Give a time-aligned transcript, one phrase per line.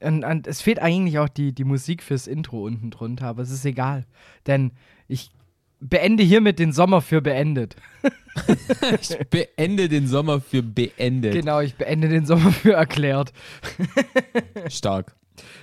[0.00, 3.50] Und, und es fehlt eigentlich auch die, die Musik fürs Intro unten drunter, aber es
[3.50, 4.06] ist egal.
[4.46, 4.72] Denn
[5.08, 5.30] ich
[5.80, 7.76] beende hiermit den Sommer für beendet.
[9.00, 11.34] ich beende den Sommer für beendet.
[11.34, 13.32] Genau, ich beende den Sommer für erklärt.
[14.68, 15.16] Stark.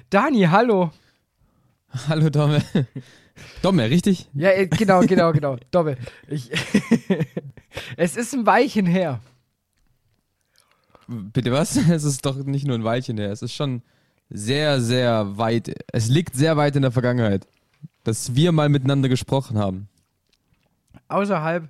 [0.10, 0.92] Dani, hallo.
[2.08, 2.62] Hallo, Domme.
[3.62, 4.30] Domme, richtig?
[4.34, 5.58] Ja, äh, genau, genau, genau.
[5.72, 5.98] Domme.
[6.28, 6.52] Ich
[7.98, 9.22] es ist ein Weilchen her.
[11.08, 11.76] Bitte was?
[11.78, 13.32] Es ist doch nicht nur ein Weilchen her.
[13.32, 13.82] Es ist schon
[14.30, 15.74] sehr, sehr weit.
[15.92, 17.48] Es liegt sehr weit in der Vergangenheit,
[18.04, 19.88] dass wir mal miteinander gesprochen haben.
[21.08, 21.70] Außerhalb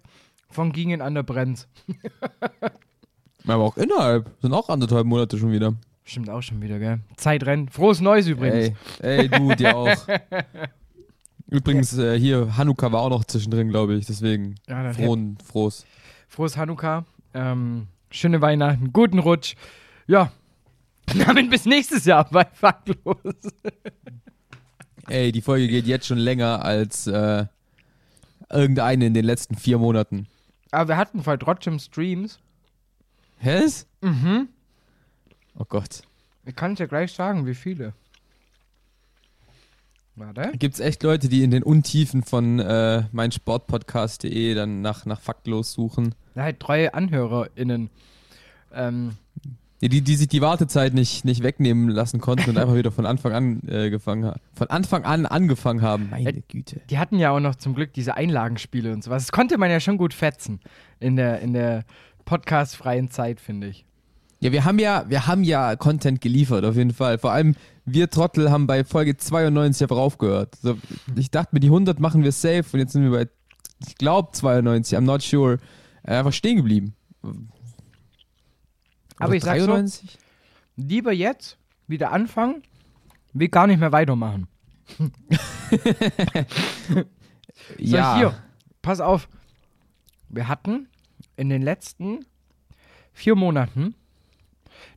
[0.49, 1.67] von Gingen an der Brenz.
[3.47, 4.31] Aber auch innerhalb.
[4.41, 5.73] Sind auch anderthalb Monate schon wieder.
[6.03, 6.99] Stimmt auch schon wieder, gell?
[7.17, 7.71] Zeit rennt.
[7.71, 8.75] Frohes Neues übrigens.
[8.99, 9.95] Ey, ey du, dir auch.
[11.47, 14.05] Übrigens, äh, hier, Hanukkah war auch noch zwischendrin, glaube ich.
[14.05, 15.85] Deswegen, ja, frohen, frohes.
[16.27, 17.05] Frohes Hanukkah.
[17.33, 19.55] Ähm, schöne Weihnachten, guten Rutsch.
[20.07, 20.31] Ja,
[21.25, 23.17] damit bis nächstes Jahr bei Faktlos.
[25.07, 27.45] Ey, die Folge geht jetzt schon länger als äh,
[28.49, 30.27] irgendeine in den letzten vier Monaten.
[30.71, 32.39] Aber wir hatten voll trotzdem Streams.
[33.37, 33.67] Hä?
[34.01, 34.49] Mhm.
[35.57, 36.01] Oh Gott.
[36.45, 37.93] Ich kann dir gleich sagen, wie viele.
[40.15, 40.53] Warte.
[40.57, 45.73] Gibt es echt Leute, die in den Untiefen von äh, meinsportpodcast.de dann nach, nach Faktlos
[45.73, 46.15] suchen?
[46.35, 47.89] Ja, halt drei AnhörerInnen.
[48.73, 49.17] Ähm,
[49.81, 53.33] die, die, sich die Wartezeit nicht, nicht wegnehmen lassen konnten und einfach wieder von Anfang
[53.33, 54.39] an äh, gefangen haben.
[54.53, 56.09] Von Anfang an angefangen haben.
[56.09, 56.81] Meine ja, Güte.
[56.89, 59.23] Die hatten ja auch noch zum Glück diese Einlagenspiele und sowas.
[59.23, 60.59] Das konnte man ja schon gut fetzen
[60.99, 61.83] in der, in der
[62.23, 63.85] podcast-freien Zeit, finde ich.
[64.39, 67.17] Ja, wir haben ja, wir haben ja Content geliefert, auf jeden Fall.
[67.17, 67.55] Vor allem
[67.85, 70.55] wir Trottel haben bei Folge 92 einfach aufgehört.
[70.61, 70.77] So,
[71.15, 73.27] ich dachte mir, die 100 machen wir safe und jetzt sind wir bei,
[73.87, 75.59] ich glaube 92, I'm not sure,
[76.03, 76.95] äh, einfach stehen geblieben.
[79.17, 80.11] Aber ich 93?
[80.11, 80.25] sag so,
[80.75, 82.63] lieber jetzt wieder anfangen,
[83.33, 84.47] wie gar nicht mehr weitermachen.
[87.77, 88.13] ja.
[88.13, 88.43] So, hier,
[88.81, 89.27] pass auf.
[90.29, 90.87] Wir hatten
[91.37, 92.25] in den letzten
[93.13, 93.95] vier Monaten,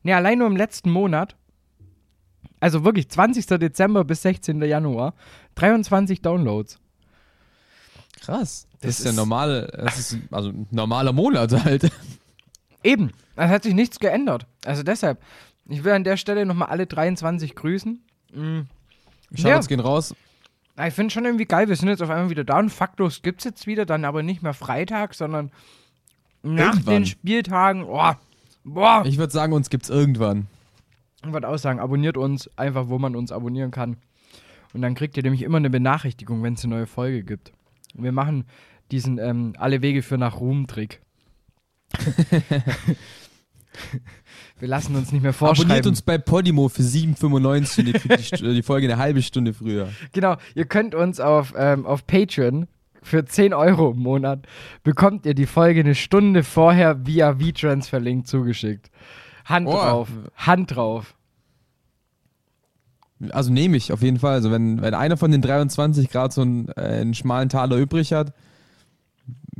[0.03, 1.35] ne, allein nur im letzten Monat,
[2.59, 3.45] also wirklich 20.
[3.45, 4.61] Dezember bis 16.
[4.61, 5.13] Januar,
[5.55, 6.79] 23 Downloads.
[8.19, 8.67] Krass.
[8.73, 11.89] Das, das ist ja normal, das ist also ein normaler Monat halt.
[12.83, 14.45] Eben, es hat sich nichts geändert.
[14.65, 15.21] Also deshalb,
[15.67, 18.01] ich will an der Stelle nochmal alle 23 grüßen.
[18.33, 18.67] Mhm.
[19.33, 19.75] Shoutouts ja.
[19.75, 20.15] gehen raus.
[20.87, 23.39] Ich finde schon irgendwie geil, wir sind jetzt auf einmal wieder da und Faktos gibt
[23.39, 25.51] es jetzt wieder, dann aber nicht mehr Freitag, sondern
[26.41, 26.93] nach irgendwann.
[26.93, 27.83] den Spieltagen.
[27.83, 28.13] Oh,
[28.63, 29.03] boah.
[29.05, 30.47] Ich würde sagen, uns gibt es irgendwann.
[31.25, 33.97] Ich würde auch sagen, abonniert uns einfach, wo man uns abonnieren kann.
[34.73, 37.51] Und dann kriegt ihr nämlich immer eine Benachrichtigung, wenn es eine neue Folge gibt.
[37.95, 38.45] Und wir machen
[38.91, 41.01] diesen ähm, Alle Wege für nach Ruhm-Trick.
[44.59, 45.71] Wir lassen uns nicht mehr vorschreiben.
[45.71, 49.53] Abonniert uns bei Podimo für 7,95 und ihr kriegt die, die, Folge eine halbe Stunde
[49.53, 49.89] früher.
[50.11, 52.67] Genau, ihr könnt uns auf, ähm, auf Patreon
[53.01, 54.45] für 10 Euro im Monat
[54.83, 58.91] bekommt ihr die Folge eine Stunde vorher via V-Transfer-Link zugeschickt.
[59.45, 59.71] Hand oh.
[59.71, 61.15] drauf, Hand drauf.
[63.31, 64.33] Also nehme ich auf jeden Fall.
[64.33, 68.13] Also wenn, wenn einer von den 23 gerade so einen, äh, einen schmalen Taler übrig
[68.13, 68.33] hat,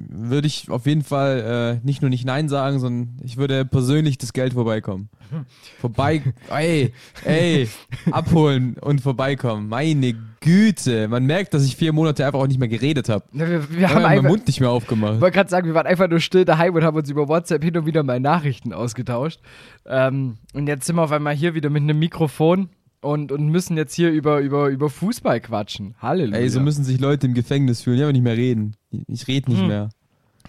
[0.10, 4.18] würde ich auf jeden Fall äh, nicht nur nicht Nein sagen, sondern ich würde persönlich
[4.18, 5.10] das Geld vorbeikommen.
[5.80, 6.94] Vorbei, ey,
[7.24, 7.70] ey,
[8.12, 9.68] abholen und vorbeikommen.
[9.68, 13.26] Meine Güte, man merkt, dass ich vier Monate einfach auch nicht mehr geredet habe.
[13.32, 15.16] Wir, wir haben meinen Mund nicht mehr aufgemacht.
[15.16, 17.64] Ich wollte gerade sagen, wir waren einfach nur still daheim und haben uns über WhatsApp
[17.64, 19.40] hin und wieder mal Nachrichten ausgetauscht.
[19.86, 22.70] Ähm, und jetzt sind wir auf einmal hier wieder mit einem Mikrofon
[23.02, 25.96] und, und müssen jetzt hier über, über, über Fußball quatschen.
[26.00, 26.40] Halleluja.
[26.40, 28.00] Ey, so müssen sich Leute im Gefängnis fühlen.
[28.00, 28.76] Ja, nicht mehr reden.
[29.08, 29.68] Ich rede nicht hm.
[29.68, 29.90] mehr.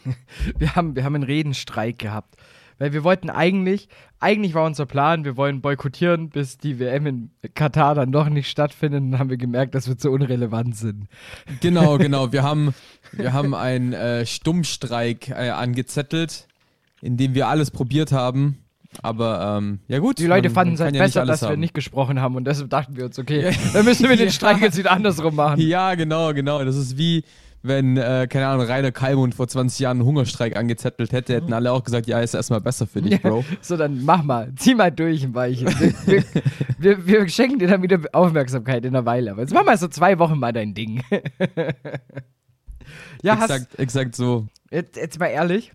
[0.58, 2.37] Wir haben, wir haben einen Redenstreik gehabt.
[2.79, 3.88] Weil wir wollten eigentlich,
[4.19, 8.49] eigentlich war unser Plan, wir wollen boykottieren, bis die WM in Katar dann doch nicht
[8.49, 9.03] stattfindet.
[9.03, 11.06] Und dann haben wir gemerkt, dass wir zu unrelevant sind.
[11.61, 12.32] Genau, genau.
[12.32, 12.73] Wir haben,
[13.12, 16.49] wir haben einen äh, Stummstreik äh, angezettelt,
[17.03, 18.56] in dem wir alles probiert haben
[19.02, 20.19] aber ähm, ja gut.
[20.19, 21.50] Die Leute fanden es halt ja besser, dass haben.
[21.50, 24.60] wir nicht gesprochen haben und deshalb dachten wir uns, okay, dann müssen wir den Streik
[24.60, 25.60] jetzt wieder andersrum machen.
[25.70, 26.64] Ja, genau, genau.
[26.64, 27.22] Das ist wie,
[27.62, 31.70] wenn, äh, keine Ahnung, Rainer Kalmund vor 20 Jahren einen Hungerstreik angezettelt hätte, hätten alle
[31.70, 33.44] auch gesagt, ja, ist erstmal besser für dich, Bro.
[33.48, 35.69] Ja, so, dann mach mal, zieh mal durch ein Weichen.
[36.06, 36.25] Wir,
[36.78, 39.31] wir, wir, schenken dir dann wieder Aufmerksamkeit in einer Weile.
[39.32, 41.02] Aber jetzt mach mal so zwei Wochen mal dein Ding.
[43.22, 44.48] ja, exakt, hast, exakt so.
[44.70, 45.72] Jetzt, jetzt mal ehrlich,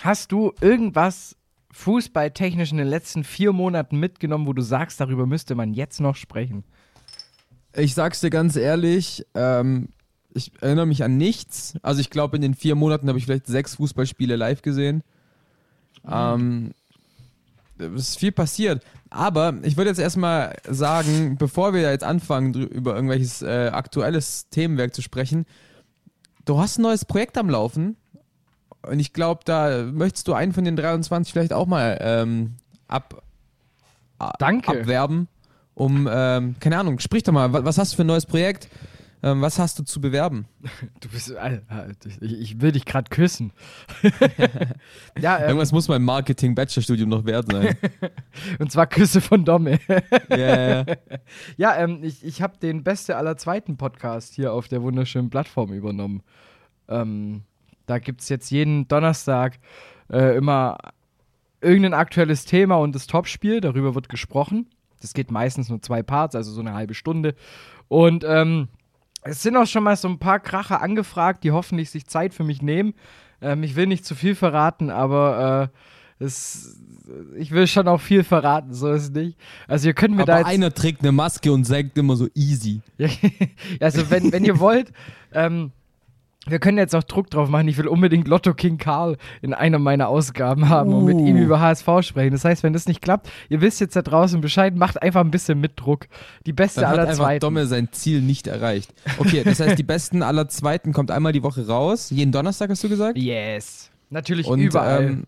[0.00, 1.37] hast du irgendwas
[1.70, 6.16] fußballtechnisch in den letzten vier Monaten mitgenommen, wo du sagst, darüber müsste man jetzt noch
[6.16, 6.64] sprechen?
[7.76, 9.88] Ich sag's dir ganz ehrlich, ähm,
[10.34, 11.74] ich erinnere mich an nichts.
[11.82, 15.02] Also ich glaube, in den vier Monaten habe ich vielleicht sechs Fußballspiele live gesehen.
[16.08, 16.72] Ähm,
[17.78, 18.84] es ist viel passiert.
[19.10, 24.94] Aber ich würde jetzt erstmal sagen, bevor wir jetzt anfangen, über irgendwelches äh, aktuelles Themenwerk
[24.94, 25.46] zu sprechen,
[26.44, 27.96] du hast ein neues Projekt am Laufen.
[28.82, 32.54] Und ich glaube, da möchtest du einen von den 23 vielleicht auch mal ähm,
[32.86, 33.22] ab,
[34.38, 34.80] Danke.
[34.80, 35.28] abwerben.
[35.74, 38.68] Um, ähm, keine Ahnung, sprich doch mal, was hast du für ein neues Projekt?
[39.22, 40.46] Ähm, was hast du zu bewerben?
[41.00, 41.32] Du bist,
[42.20, 43.52] ich, will dich gerade küssen.
[45.20, 47.76] ja, ähm, Irgendwas muss mein Marketing-Bachelorstudium noch wert sein.
[48.58, 49.78] Und zwar Küsse von Domme.
[50.28, 50.84] ja, ja,
[51.56, 51.76] ja.
[51.76, 56.22] ähm, ich, ich habe den Beste aller Zweiten Podcast hier auf der wunderschönen Plattform übernommen.
[56.88, 57.42] Ähm,
[57.88, 59.58] da gibt es jetzt jeden Donnerstag
[60.12, 60.78] äh, immer
[61.60, 63.60] irgendein aktuelles Thema und das Topspiel.
[63.60, 64.68] Darüber wird gesprochen.
[65.00, 67.34] Das geht meistens nur zwei Parts, also so eine halbe Stunde.
[67.88, 68.68] Und ähm,
[69.22, 72.44] es sind auch schon mal so ein paar Kracher angefragt, die hoffentlich sich Zeit für
[72.44, 72.94] mich nehmen.
[73.40, 76.80] Ähm, ich will nicht zu viel verraten, aber äh, es,
[77.36, 79.38] ich will schon auch viel verraten, so ist es nicht.
[79.66, 82.28] Also ihr könnt mir aber da jetzt einer trägt eine Maske und sagt immer so
[82.34, 82.82] easy.
[83.80, 84.92] also wenn, wenn ihr wollt,
[85.32, 85.72] ähm,
[86.48, 87.68] wir können jetzt auch Druck drauf machen.
[87.68, 90.98] Ich will unbedingt Lotto King Karl in einer meiner Ausgaben haben uh.
[90.98, 91.40] und mit ihm uh.
[91.40, 92.32] über HSV sprechen.
[92.32, 95.30] Das heißt, wenn das nicht klappt, ihr wisst jetzt da draußen Bescheid, macht einfach ein
[95.30, 96.06] bisschen mit Druck.
[96.46, 97.40] Die beste Dann aller hat einfach Zweiten.
[97.40, 98.92] Domme sein Ziel nicht erreicht.
[99.18, 102.10] Okay, das heißt, die besten aller Zweiten kommt einmal die Woche raus.
[102.10, 103.18] Jeden Donnerstag hast du gesagt?
[103.18, 103.90] Yes.
[104.10, 105.04] Natürlich und, überall.
[105.04, 105.24] Ähm,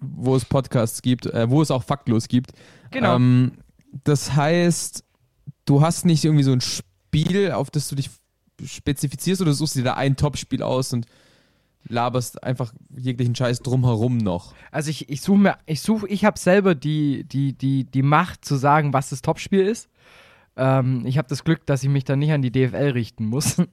[0.00, 2.52] wo es Podcasts gibt, äh, wo es auch faktlos gibt.
[2.90, 3.16] Genau.
[3.16, 3.52] Ähm,
[4.04, 5.04] das heißt,
[5.64, 8.10] du hast nicht irgendwie so ein Spiel, auf das du dich
[8.64, 11.06] spezifizierst oder suchst dir da ein Topspiel aus und
[11.88, 14.54] laberst einfach jeglichen Scheiß drumherum noch?
[14.70, 18.44] Also ich, ich suche mir, ich suche, ich habe selber die, die, die, die Macht
[18.44, 19.88] zu sagen, was das Topspiel ist.
[20.56, 23.58] Ähm, ich habe das Glück, dass ich mich dann nicht an die DFL richten muss.
[23.58, 23.66] Mhm,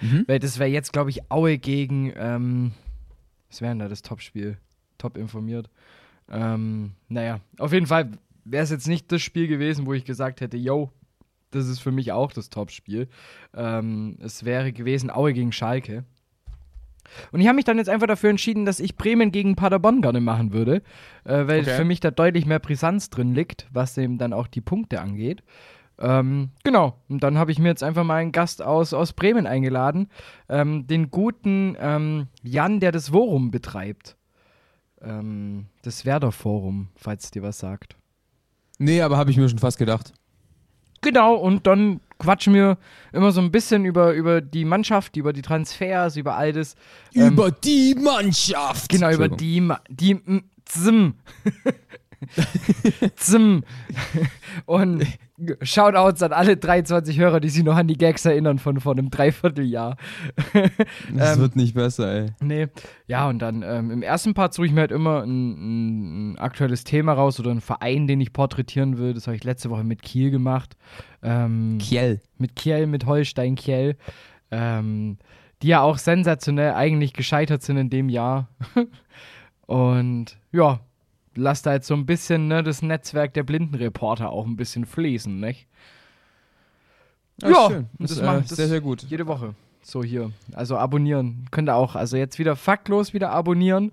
[0.00, 0.24] mhm.
[0.28, 2.72] Weil das wäre jetzt, glaube ich, Aue gegen, ähm,
[3.48, 4.58] was wäre denn da das Topspiel?
[4.98, 5.70] Top informiert.
[6.30, 8.10] Ähm, naja, auf jeden Fall
[8.44, 10.90] wäre es jetzt nicht das Spiel gewesen, wo ich gesagt hätte, yo,
[11.50, 13.08] das ist für mich auch das Topspiel.
[13.54, 16.04] Ähm, es wäre gewesen Aue gegen Schalke.
[17.32, 20.20] Und ich habe mich dann jetzt einfach dafür entschieden, dass ich Bremen gegen Paderborn gerne
[20.20, 20.82] machen würde,
[21.24, 21.76] äh, weil okay.
[21.76, 25.42] für mich da deutlich mehr Brisanz drin liegt, was eben dann auch die Punkte angeht.
[26.00, 29.46] Ähm, genau, und dann habe ich mir jetzt einfach mal einen Gast aus, aus Bremen
[29.46, 30.08] eingeladen,
[30.48, 34.16] ähm, den guten ähm, Jan, der das Forum betreibt.
[35.00, 37.96] Ähm, das Werder Forum, falls dir was sagt.
[38.78, 40.12] Nee, aber habe ich mir schon fast gedacht.
[41.00, 42.78] Genau, und dann quatschen wir
[43.12, 46.74] immer so ein bisschen über, über die Mannschaft, über die Transfers, über all das.
[47.14, 48.88] Ähm, über ähm, die Mannschaft!
[48.88, 50.20] Genau, über die, die,
[50.64, 51.14] Zim.
[53.16, 53.64] Zim.
[54.66, 55.06] Und
[55.62, 59.10] Shoutouts an alle 23 Hörer, die sich noch an die Gags erinnern von vor einem
[59.10, 59.96] Dreivierteljahr.
[61.14, 62.26] das ähm, wird nicht besser, ey.
[62.40, 62.66] Nee.
[63.06, 66.84] Ja, und dann ähm, im ersten Part suche ich mir halt immer ein, ein, aktuelles
[66.84, 69.14] Thema raus oder einen Verein, den ich porträtieren will.
[69.14, 70.76] Das habe ich letzte Woche mit Kiel gemacht.
[71.22, 72.20] Ähm, Kiel.
[72.38, 73.96] Mit Kiel, mit Holstein Kiel.
[74.50, 75.18] Ähm,
[75.62, 78.48] die ja auch sensationell eigentlich gescheitert sind in dem Jahr.
[79.66, 80.80] und ja,
[81.38, 85.38] lass da jetzt so ein bisschen ne, das Netzwerk der Blindenreporter auch ein bisschen fließen,
[85.40, 85.66] nicht?
[87.40, 87.86] Ja, ja schön.
[87.98, 89.02] das, das macht äh, sehr, sehr gut.
[89.02, 89.54] Jede Woche.
[89.82, 90.32] So hier.
[90.52, 91.46] Also abonnieren.
[91.50, 91.94] Könnt ihr auch.
[91.94, 93.92] Also jetzt wieder faktlos wieder abonnieren.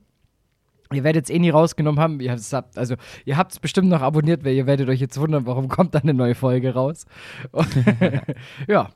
[0.92, 2.20] Ihr werdet es eh nie rausgenommen haben.
[2.20, 5.46] Ihr habt also ihr habt es bestimmt noch abonniert, weil ihr werdet euch jetzt wundern,
[5.46, 7.06] warum kommt dann eine neue Folge raus.
[8.68, 8.90] ja.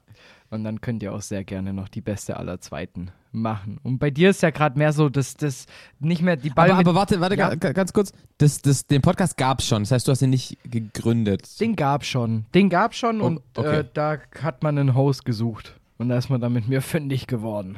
[0.52, 3.80] Und dann könnt ihr auch sehr gerne noch die beste aller Zweiten machen.
[3.84, 5.68] Und bei dir ist ja gerade mehr so, dass das
[6.00, 6.72] nicht mehr die Ball.
[6.72, 7.54] Aber, aber warte, warte, ja.
[7.56, 8.12] ganz kurz.
[8.40, 9.84] Das, das, den Podcast gab es schon.
[9.84, 11.60] Das heißt, du hast ihn nicht gegründet.
[11.60, 12.46] Den gab schon.
[12.56, 13.82] Den gab schon oh, und okay.
[13.82, 15.76] äh, da hat man einen Host gesucht.
[16.00, 17.78] Und da ist man dann mit mir fündig geworden.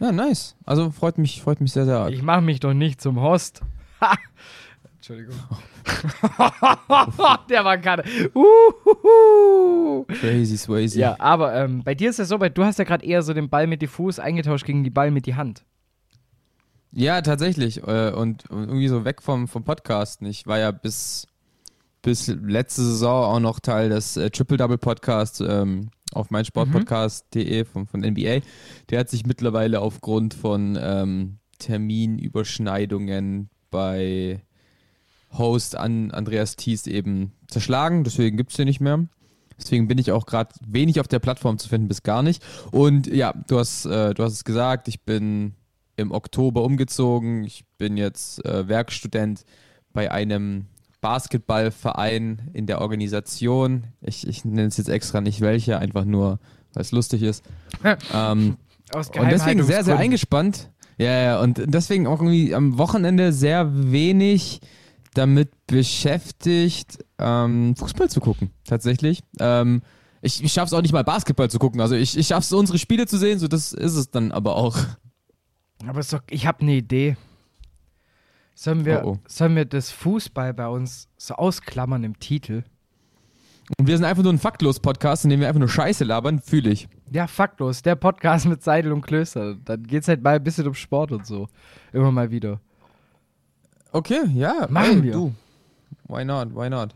[0.00, 0.56] Ja, nice.
[0.66, 2.12] Also freut mich, freut mich sehr, sehr arg.
[2.12, 3.62] Ich mache mich doch nicht zum Host.
[5.06, 5.36] Entschuldigung.
[7.50, 8.04] Der war gerade.
[8.34, 10.04] Uhuhu.
[10.04, 10.98] Crazy, swayzy.
[10.98, 13.34] Ja, aber ähm, bei dir ist es so, weil du hast ja gerade eher so
[13.34, 15.66] den Ball mit die Fuß eingetauscht gegen die Ball mit die Hand.
[16.90, 17.86] Ja, tatsächlich.
[17.86, 20.26] Äh, und, irgendwie so weg vom, vom Podcasten.
[20.26, 21.26] Ich war ja bis,
[22.00, 27.66] bis letzte Saison auch noch Teil des äh, Triple Double Podcasts ähm, auf meinsportpodcast.de mhm.
[27.66, 28.38] von, von NBA.
[28.88, 34.40] Der hat sich mittlerweile aufgrund von ähm, Terminüberschneidungen bei
[35.38, 38.04] Host an Andreas Thies eben zerschlagen.
[38.04, 39.06] Deswegen gibt es den nicht mehr.
[39.58, 42.42] Deswegen bin ich auch gerade wenig auf der Plattform zu finden, bis gar nicht.
[42.70, 45.54] Und ja, du hast, äh, du hast es gesagt, ich bin
[45.96, 47.44] im Oktober umgezogen.
[47.44, 49.44] Ich bin jetzt äh, Werkstudent
[49.92, 50.66] bei einem
[51.00, 53.84] Basketballverein in der Organisation.
[54.00, 56.40] Ich, ich nenne es jetzt extra nicht welche, einfach nur,
[56.72, 57.44] weil es lustig ist.
[58.12, 58.56] ähm,
[58.92, 60.70] und deswegen sehr, sehr eingespannt.
[60.98, 64.60] Ja, ja, und deswegen auch irgendwie am Wochenende sehr wenig
[65.14, 69.22] damit beschäftigt, ähm, Fußball zu gucken, tatsächlich.
[69.40, 69.82] Ähm,
[70.20, 71.80] ich, ich schaffe es auch nicht mal Basketball zu gucken.
[71.80, 74.56] Also ich, ich schaffe es, unsere Spiele zu sehen, so das ist es dann aber
[74.56, 74.78] auch.
[75.86, 77.16] Aber doch, ich habe eine Idee.
[78.54, 79.18] Sollen wir, oh, oh.
[79.26, 82.62] sollen wir das Fußball bei uns so ausklammern im Titel?
[83.78, 86.70] Und wir sind einfach nur ein Faktlos-Podcast, in dem wir einfach nur Scheiße labern, fühle
[86.70, 86.88] ich.
[87.10, 89.56] Ja, Faktlos, der Podcast mit Seidel und Klöster.
[89.56, 91.48] Dann geht es halt mal ein bisschen um Sport und so.
[91.92, 92.60] Immer mal wieder.
[93.94, 94.66] Okay, ja.
[94.70, 95.12] Machen ey, wir.
[95.12, 95.34] Du.
[96.08, 96.90] Why not, why not?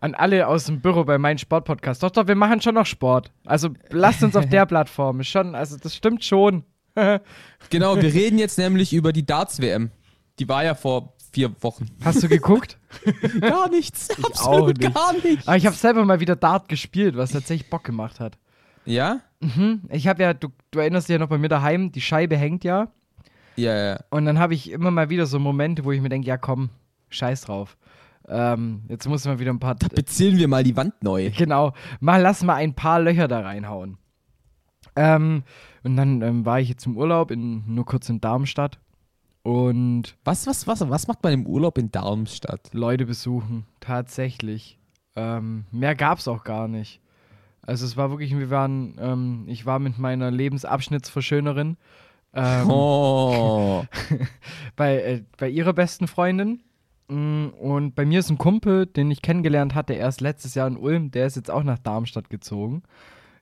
[0.00, 2.02] An alle aus dem Büro bei meinem Sportpodcast.
[2.02, 3.30] Doch, doch, wir machen schon noch Sport.
[3.44, 5.22] Also lasst uns auf der Plattform.
[5.22, 6.64] Schon, also das stimmt schon.
[7.70, 9.90] genau, wir reden jetzt nämlich über die Darts-WM.
[10.38, 11.86] Die war ja vor vier Wochen.
[12.02, 12.78] Hast du geguckt?
[13.40, 14.08] gar nichts.
[14.16, 14.94] Ich Absolut nicht.
[14.94, 15.46] gar nichts.
[15.46, 18.38] Aber ich habe selber mal wieder Dart gespielt, was tatsächlich Bock gemacht hat.
[18.86, 19.20] Ja?
[19.40, 19.82] Mhm.
[19.90, 22.64] Ich habe ja, du, du erinnerst dich ja noch bei mir daheim, die Scheibe hängt
[22.64, 22.88] ja.
[23.56, 24.00] Ja, ja.
[24.10, 26.70] Und dann habe ich immer mal wieder so Momente, wo ich mir denke, ja komm,
[27.10, 27.76] scheiß drauf.
[28.28, 29.76] Ähm, jetzt muss man wieder ein paar.
[29.76, 31.30] Tapezieren wir mal die Wand neu.
[31.36, 31.72] Genau.
[32.00, 33.98] Mal lass mal ein paar Löcher da reinhauen.
[34.94, 35.42] Ähm,
[35.82, 38.78] und dann ähm, war ich jetzt im Urlaub in, nur kurz in Darmstadt.
[39.42, 40.14] Und.
[40.24, 42.72] Was, was, was, was macht man im Urlaub in Darmstadt?
[42.72, 44.78] Leute besuchen, tatsächlich.
[45.16, 47.00] Ähm, mehr gab's auch gar nicht.
[47.64, 51.76] Also es war wirklich, wir waren, ähm, ich war mit meiner Lebensabschnittsverschönerin
[52.34, 53.84] ähm, oh.
[54.76, 56.62] bei, äh, bei ihrer besten Freundin.
[57.08, 60.76] Mm, und bei mir ist ein Kumpel, den ich kennengelernt hatte, erst letztes Jahr in
[60.76, 62.82] Ulm, der ist jetzt auch nach Darmstadt gezogen.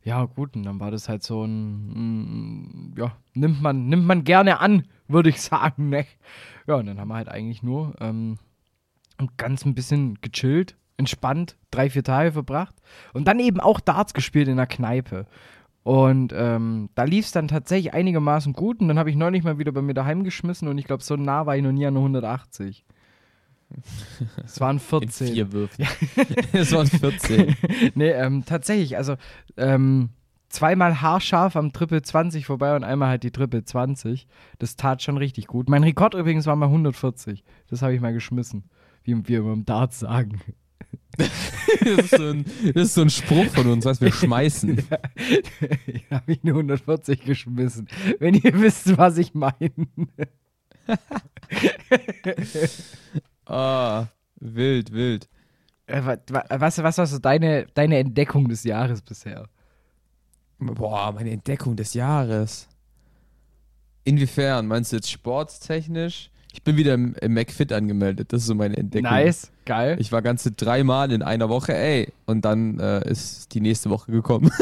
[0.02, 4.24] Ja, gut, und dann war das halt so ein, mm, ja, nimmt man, nimmt man
[4.24, 6.06] gerne an, würde ich sagen, ne?
[6.66, 8.38] Ja, und dann haben wir halt eigentlich nur ähm,
[9.36, 12.74] ganz ein bisschen gechillt, entspannt, drei, vier Tage verbracht
[13.12, 15.26] und dann eben auch Darts gespielt in der Kneipe.
[15.82, 19.58] Und ähm, da lief es dann tatsächlich einigermaßen gut und dann habe ich neulich mal
[19.58, 21.96] wieder bei mir daheim geschmissen und ich glaube, so nah war ich noch nie an
[21.96, 22.84] 180.
[24.44, 25.26] Es waren 14.
[25.26, 25.84] In vier Würfen.
[25.84, 25.88] Ja.
[26.52, 27.56] es waren 14.
[27.94, 29.16] nee, ähm, tatsächlich, also
[29.56, 30.10] ähm,
[30.48, 34.26] zweimal haarscharf am Triple 20 vorbei und einmal halt die Triple 20.
[34.58, 35.70] Das tat schon richtig gut.
[35.70, 37.42] Mein Rekord übrigens war mal 140.
[37.68, 38.64] Das habe ich mal geschmissen,
[39.04, 40.40] wie wir immer im Dart sagen.
[41.84, 42.44] das, ist so ein,
[42.74, 44.82] das ist so ein Spruch von uns, was wir schmeißen.
[44.90, 44.98] Ja,
[45.86, 47.88] ich habe ich eine 140 geschmissen.
[48.18, 49.72] Wenn ihr wisst, was ich meine.
[53.46, 54.06] Ah,
[54.36, 55.28] wild, wild.
[55.86, 59.48] Äh, was, was war so deine, deine Entdeckung des Jahres bisher?
[60.60, 62.68] Boah, meine Entdeckung des Jahres.
[64.04, 64.68] Inwiefern?
[64.68, 66.30] Meinst du jetzt sportstechnisch?
[66.52, 68.32] Ich bin wieder im, im McFit angemeldet.
[68.32, 69.10] Das ist so meine Entdeckung.
[69.10, 69.96] Nice, geil.
[70.00, 72.12] Ich war ganze dreimal in einer Woche, ey.
[72.26, 74.50] Und dann äh, ist die nächste Woche gekommen.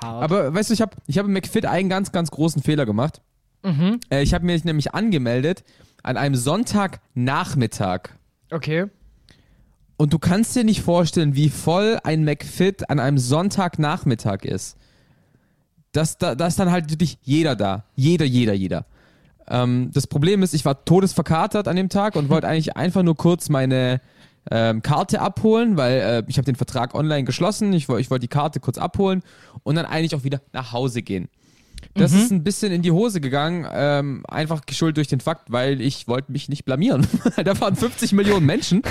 [0.00, 3.20] Aber weißt du, ich habe ich hab im McFit einen ganz, ganz großen Fehler gemacht.
[3.64, 3.98] Mhm.
[4.10, 5.64] Äh, ich habe mich nämlich angemeldet
[6.02, 8.10] an einem Sonntagnachmittag.
[8.50, 8.86] Okay.
[9.96, 14.76] Und du kannst dir nicht vorstellen, wie voll ein McFit an einem Sonntagnachmittag ist.
[15.90, 17.84] Das, da, da ist dann halt wirklich jeder da.
[17.96, 18.86] Jeder, jeder, jeder.
[19.48, 23.16] Ähm, das Problem ist, ich war todesverkatert an dem Tag und wollte eigentlich einfach nur
[23.16, 24.00] kurz meine
[24.50, 27.72] ähm, Karte abholen, weil äh, ich habe den Vertrag online geschlossen.
[27.72, 29.22] Ich, ich wollte die Karte kurz abholen
[29.62, 31.28] und dann eigentlich auch wieder nach Hause gehen.
[31.94, 32.18] Das mhm.
[32.18, 36.08] ist ein bisschen in die Hose gegangen, ähm, einfach geschuldet durch den Fakt, weil ich
[36.08, 37.06] wollte mich nicht blamieren.
[37.44, 38.82] da waren 50 Millionen Menschen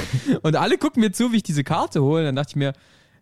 [0.42, 2.24] und alle gucken mir zu, wie ich diese Karte hole.
[2.24, 2.74] Dann dachte ich mir,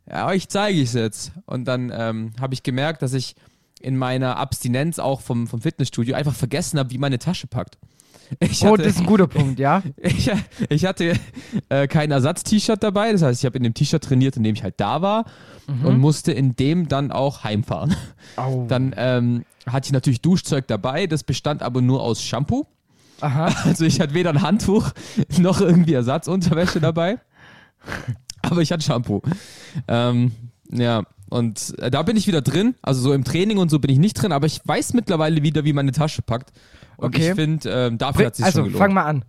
[0.09, 1.31] ja, euch zeige ich es jetzt.
[1.45, 3.35] Und dann ähm, habe ich gemerkt, dass ich
[3.79, 7.77] in meiner Abstinenz auch vom, vom Fitnessstudio einfach vergessen habe, wie meine Tasche packt.
[8.39, 9.83] Ich oh, das ist ein guter Punkt, ja.
[9.97, 10.31] ich,
[10.69, 11.13] ich hatte
[11.69, 14.63] äh, kein Ersatz-T-Shirt dabei, das heißt, ich habe in dem T-Shirt trainiert, in dem ich
[14.63, 15.25] halt da war
[15.67, 15.85] mhm.
[15.85, 17.95] und musste in dem dann auch heimfahren.
[18.37, 18.65] Oh.
[18.67, 22.65] Dann ähm, hatte ich natürlich Duschzeug dabei, das bestand aber nur aus Shampoo.
[23.21, 23.53] Aha.
[23.65, 24.91] Also ich hatte weder ein Handtuch
[25.39, 27.19] noch irgendwie Ersatzunterwäsche dabei.
[28.41, 29.21] aber ich hatte Shampoo.
[29.87, 30.31] Ähm,
[30.71, 31.03] ja,
[31.35, 32.75] und äh, da bin ich wieder drin.
[32.81, 35.65] Also so im Training und so bin ich nicht drin, aber ich weiß mittlerweile wieder,
[35.65, 36.51] wie meine Tasche packt.
[36.97, 37.29] Und okay.
[37.29, 38.81] ich finde, ähm, dafür hat sich also, schon gelohnt.
[38.81, 39.25] fang mal an.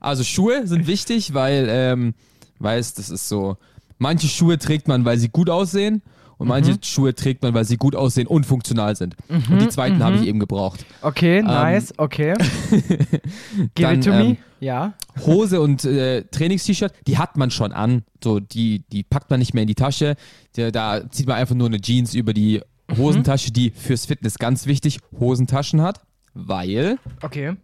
[0.00, 2.14] also Schuhe sind wichtig, weil, ähm,
[2.60, 3.56] weißt, das ist so
[3.98, 6.02] manche Schuhe trägt man, weil sie gut aussehen
[6.38, 6.78] und manche mhm.
[6.82, 9.16] Schuhe trägt man, weil sie gut aussehen und funktional sind.
[9.28, 10.02] Mhm, und die zweiten mhm.
[10.02, 10.84] habe ich eben gebraucht.
[11.02, 12.34] Okay, ähm, nice, okay.
[13.74, 14.24] Give it to me.
[14.24, 14.94] Ähm, ja.
[15.24, 18.02] Hose und äh, Trainings-T-Shirt, die hat man schon an.
[18.22, 20.16] So, die, die packt man nicht mehr in die Tasche.
[20.56, 22.60] Die, da zieht man einfach nur eine Jeans über die
[22.96, 26.00] Hosentasche, die fürs Fitness ganz wichtig Hosentaschen hat,
[26.34, 26.98] weil.
[27.22, 27.56] Okay.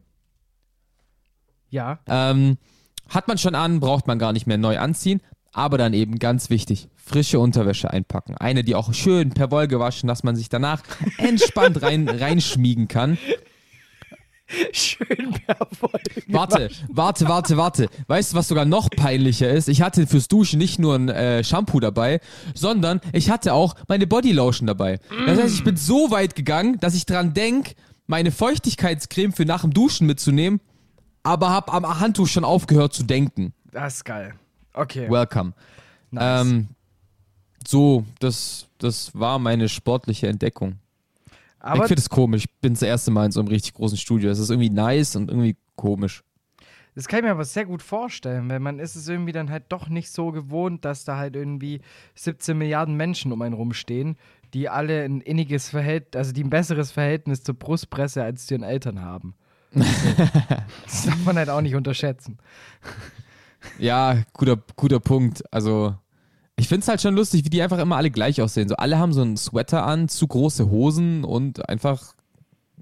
[1.70, 2.00] Ja.
[2.06, 2.58] Ähm,
[3.08, 5.20] hat man schon an, braucht man gar nicht mehr neu anziehen.
[5.52, 8.36] Aber dann eben ganz wichtig, frische Unterwäsche einpacken.
[8.38, 10.82] Eine, die auch schön per Woll gewaschen, dass man sich danach
[11.18, 13.18] entspannt rein, reinschmiegen kann.
[14.72, 16.00] Schön per Woll.
[16.28, 17.88] Warte, warte, warte, warte.
[18.06, 19.68] Weißt du, was sogar noch peinlicher ist?
[19.68, 22.20] Ich hatte fürs Duschen nicht nur ein äh, Shampoo dabei,
[22.54, 25.00] sondern ich hatte auch meine Bodylotion dabei.
[25.26, 27.74] Das heißt, ich bin so weit gegangen, dass ich dran denke,
[28.06, 30.60] meine Feuchtigkeitscreme für nach dem Duschen mitzunehmen,
[31.22, 33.54] aber habe am Handtuch schon aufgehört zu denken.
[33.70, 34.34] Das ist geil.
[34.74, 35.10] Okay.
[35.10, 35.52] Welcome.
[36.10, 36.42] Nice.
[36.42, 36.68] Ähm,
[37.66, 40.76] so, das, das war meine sportliche Entdeckung.
[41.60, 42.44] Aber ich finde es komisch.
[42.44, 44.30] Ich bin das erste Mal in so einem richtig großen Studio.
[44.30, 46.24] Es ist irgendwie nice und irgendwie komisch.
[46.94, 49.64] Das kann ich mir aber sehr gut vorstellen, weil man ist es irgendwie dann halt
[49.70, 51.80] doch nicht so gewohnt, dass da halt irgendwie
[52.16, 54.16] 17 Milliarden Menschen um einen rumstehen,
[54.52, 58.62] die alle ein inniges Verhältnis, also die ein besseres Verhältnis zur Brustpresse als zu ihren
[58.62, 59.34] Eltern haben.
[59.72, 62.38] das darf man halt auch nicht unterschätzen.
[63.78, 65.42] Ja, guter, guter Punkt.
[65.52, 65.94] Also,
[66.56, 68.68] ich finde es halt schon lustig, wie die einfach immer alle gleich aussehen.
[68.68, 72.14] So, alle haben so einen Sweater an, zu große Hosen und einfach,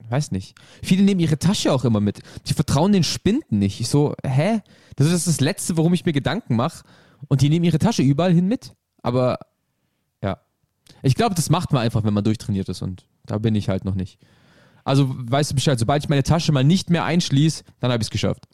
[0.08, 0.54] weiß nicht.
[0.82, 2.20] Viele nehmen ihre Tasche auch immer mit.
[2.46, 3.80] Die vertrauen den Spinden nicht.
[3.80, 4.60] Ich so, hä?
[4.96, 6.84] Das ist das Letzte, worum ich mir Gedanken mache.
[7.28, 8.75] Und die nehmen ihre Tasche überall hin mit.
[9.02, 9.38] Aber,
[10.22, 10.38] ja.
[11.02, 12.82] Ich glaube, das macht man einfach, wenn man durchtrainiert ist.
[12.82, 14.18] Und da bin ich halt noch nicht.
[14.84, 18.06] Also, weißt du Bescheid, sobald ich meine Tasche mal nicht mehr einschließe, dann habe ich
[18.06, 18.49] es geschafft.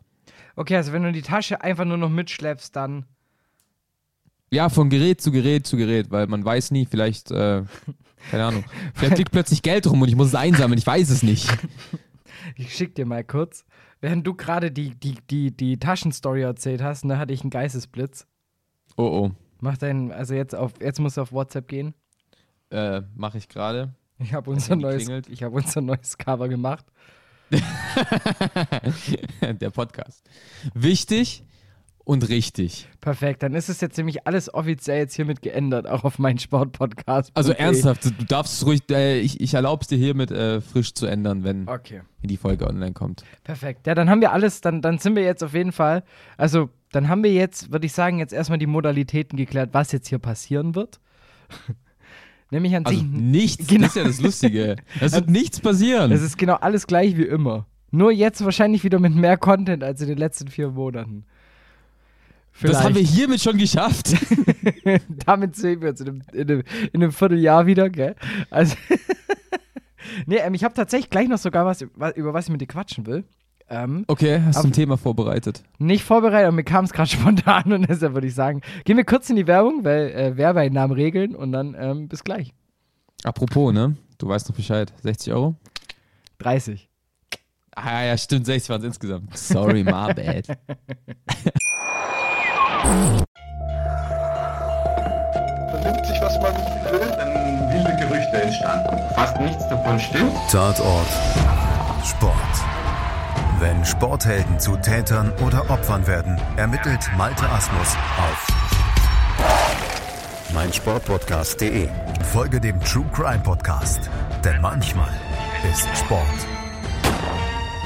[0.57, 3.05] Okay, also wenn du die Tasche einfach nur noch mitschleppst, dann.
[4.51, 7.63] Ja, von Gerät zu Gerät zu Gerät, weil man weiß nie, vielleicht, äh,
[8.31, 11.23] keine Ahnung, vielleicht liegt plötzlich Geld rum und ich muss es einsammeln, ich weiß es
[11.23, 11.49] nicht.
[12.55, 13.65] Ich schick dir mal kurz.
[14.01, 17.51] Während du gerade die, die, die, die Taschenstory erzählt hast, da ne, hatte ich einen
[17.51, 18.27] Geistesblitz.
[18.97, 19.31] Oh oh.
[19.61, 21.95] Mach deinen, also jetzt auf, jetzt musst du auf WhatsApp gehen.
[22.71, 23.95] Äh, mach ich gerade.
[24.19, 26.87] Ich habe unser neues, ich habe unser neues Cover gemacht.
[29.61, 30.28] Der Podcast.
[30.75, 31.45] Wichtig
[32.06, 32.89] und richtig.
[33.00, 37.32] Perfekt, dann ist es jetzt nämlich alles offiziell jetzt hiermit geändert, auch auf meinen Sportpodcast.
[37.35, 40.95] Also ernsthaft, du darfst es ruhig, äh, ich, ich erlaube es dir hiermit äh, frisch
[40.95, 42.02] zu ändern, wenn, okay.
[42.21, 43.25] wenn die Folge online kommt.
[43.43, 46.04] Perfekt, ja, dann haben wir alles, dann, dann sind wir jetzt auf jeden Fall,
[46.37, 50.09] also dann haben wir jetzt, würde ich sagen, jetzt erstmal die Modalitäten geklärt, was jetzt
[50.09, 51.00] hier passieren wird.
[52.50, 53.09] Nämlich an also sich.
[53.09, 53.82] Nichts, genau.
[53.82, 54.76] das ist ja das Lustige.
[55.00, 56.13] Es wird nichts passieren.
[56.13, 57.67] Es ist genau alles gleich wie immer.
[57.91, 61.25] Nur jetzt wahrscheinlich wieder mit mehr Content als in den letzten vier Monaten.
[62.52, 62.75] Vielleicht.
[62.75, 64.15] Das haben wir hiermit schon geschafft.
[65.26, 68.15] Damit sehen wir uns in einem, in einem, in einem Vierteljahr wieder, gell?
[68.50, 68.76] Also.
[70.26, 73.06] nee, ähm, ich habe tatsächlich gleich noch sogar was, über was ich mit dir quatschen
[73.06, 73.25] will.
[73.69, 75.63] Ähm, okay, hast du ein Thema vorbereitet?
[75.79, 79.05] Nicht vorbereitet, aber mir kam es gerade spontan und deshalb würde ich sagen, gehen wir
[79.05, 82.52] kurz in die Werbung, weil äh, Werbeeinnahmen regeln und dann ähm, bis gleich.
[83.25, 83.97] Apropos, ne?
[84.19, 84.93] Du weißt noch Bescheid.
[85.02, 85.57] 60 Euro?
[86.39, 86.89] 30.
[87.75, 89.37] Ah ja, stimmt, 60 waren es insgesamt.
[89.37, 90.47] Sorry, my bad.
[95.71, 96.55] Vernimmt sich, was man
[96.91, 97.35] will, dann
[97.73, 98.97] wilde Gerüchte entstanden.
[99.15, 100.33] Fast nichts davon stimmt.
[100.50, 101.09] Tatort.
[102.05, 102.75] Sport.
[103.58, 108.47] Wenn Sporthelden zu Tätern oder Opfern werden, ermittelt Malte Asmus auf
[110.52, 111.88] meinsportpodcast.de.
[112.32, 114.10] Folge dem True Crime Podcast,
[114.45, 115.08] denn manchmal
[115.73, 116.47] ist Sport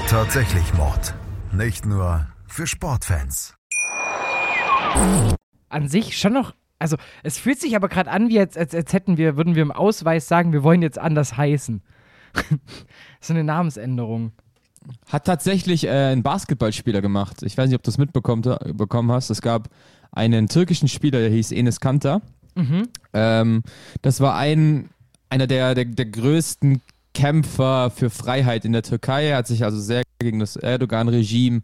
[0.07, 1.13] tatsächlich Mord.
[1.53, 3.55] Nicht nur für Sportfans.
[5.69, 8.91] An sich schon noch also es fühlt sich aber gerade an, wie als, als, als
[8.91, 11.83] hätten wir, würden wir im Ausweis sagen, wir wollen jetzt anders heißen.
[13.21, 14.33] so eine Namensänderung.
[15.07, 17.43] Hat tatsächlich äh, ein Basketballspieler gemacht.
[17.43, 19.29] Ich weiß nicht, ob du das mitbekommen hast.
[19.29, 19.69] Es gab
[20.11, 22.21] einen türkischen Spieler, der hieß Enes Kanter.
[22.55, 22.87] Mhm.
[23.13, 23.63] Ähm,
[24.01, 24.89] das war ein,
[25.29, 26.81] einer der, der, der größten
[27.13, 29.27] Kämpfer für Freiheit in der Türkei.
[29.27, 31.61] Er hat sich also sehr gegen das Erdogan-Regime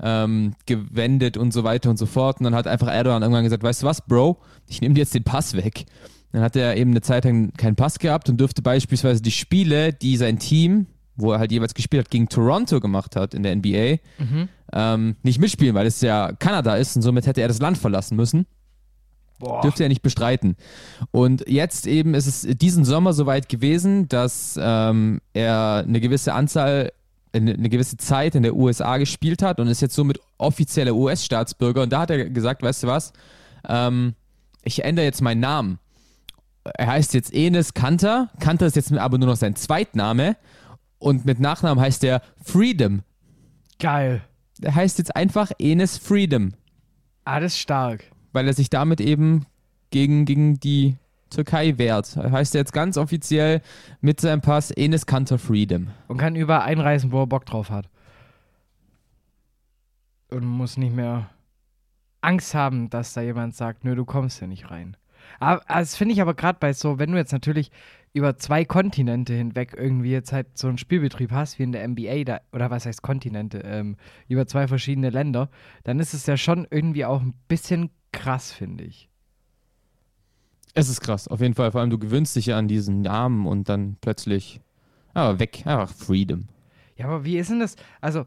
[0.00, 2.40] ähm, gewendet und so weiter und so fort.
[2.40, 5.14] Und dann hat einfach Erdogan irgendwann gesagt, weißt du was, Bro, ich nehme dir jetzt
[5.14, 5.86] den Pass weg.
[6.32, 9.92] Dann hat er eben eine Zeit lang keinen Pass gehabt und durfte beispielsweise die Spiele,
[9.92, 10.86] die sein Team
[11.22, 14.48] wo er halt jeweils gespielt hat, gegen Toronto gemacht hat in der NBA, mhm.
[14.72, 18.16] ähm, nicht mitspielen, weil es ja Kanada ist und somit hätte er das Land verlassen
[18.16, 18.46] müssen.
[19.38, 19.60] Boah.
[19.60, 20.56] Dürfte er nicht bestreiten.
[21.10, 26.92] Und jetzt eben ist es diesen Sommer soweit gewesen, dass ähm, er eine gewisse Anzahl,
[27.32, 31.82] eine, gewisse Zeit in der USA gespielt hat und ist jetzt somit offizieller US-Staatsbürger.
[31.82, 33.12] Und da hat er gesagt, weißt du was,
[33.68, 34.14] ähm,
[34.62, 35.78] ich ändere jetzt meinen Namen.
[36.62, 38.30] Er heißt jetzt Enes Kanter.
[38.38, 40.36] Kanter ist jetzt aber nur noch sein Zweitname.
[41.02, 43.02] Und mit Nachnamen heißt er Freedom.
[43.80, 44.22] Geil.
[44.60, 46.52] Er heißt jetzt einfach Enes Freedom.
[47.24, 48.04] Ah, das ist stark.
[48.32, 49.44] Weil er sich damit eben
[49.90, 50.96] gegen, gegen die
[51.28, 52.16] Türkei wehrt.
[52.16, 53.62] Er heißt jetzt ganz offiziell
[54.00, 55.88] mit seinem Pass Enes Kanter Freedom.
[56.06, 57.88] Und kann überall einreisen, wo er Bock drauf hat.
[60.30, 61.30] Und muss nicht mehr
[62.20, 64.96] Angst haben, dass da jemand sagt, nö, du kommst ja nicht rein.
[65.40, 67.72] Aber das finde ich aber gerade bei so, wenn du jetzt natürlich
[68.12, 72.24] über zwei Kontinente hinweg irgendwie jetzt halt so einen Spielbetrieb hast, wie in der NBA,
[72.24, 73.96] da, oder was heißt Kontinente, ähm,
[74.28, 75.48] über zwei verschiedene Länder,
[75.84, 79.08] dann ist es ja schon irgendwie auch ein bisschen krass, finde ich.
[80.74, 81.70] Es ist krass, auf jeden Fall.
[81.72, 84.60] Vor allem, du gewöhnst dich ja an diesen Namen und dann plötzlich,
[85.14, 86.48] aber weg, einfach Freedom.
[86.96, 87.76] Ja, aber wie ist denn das?
[88.00, 88.26] Also,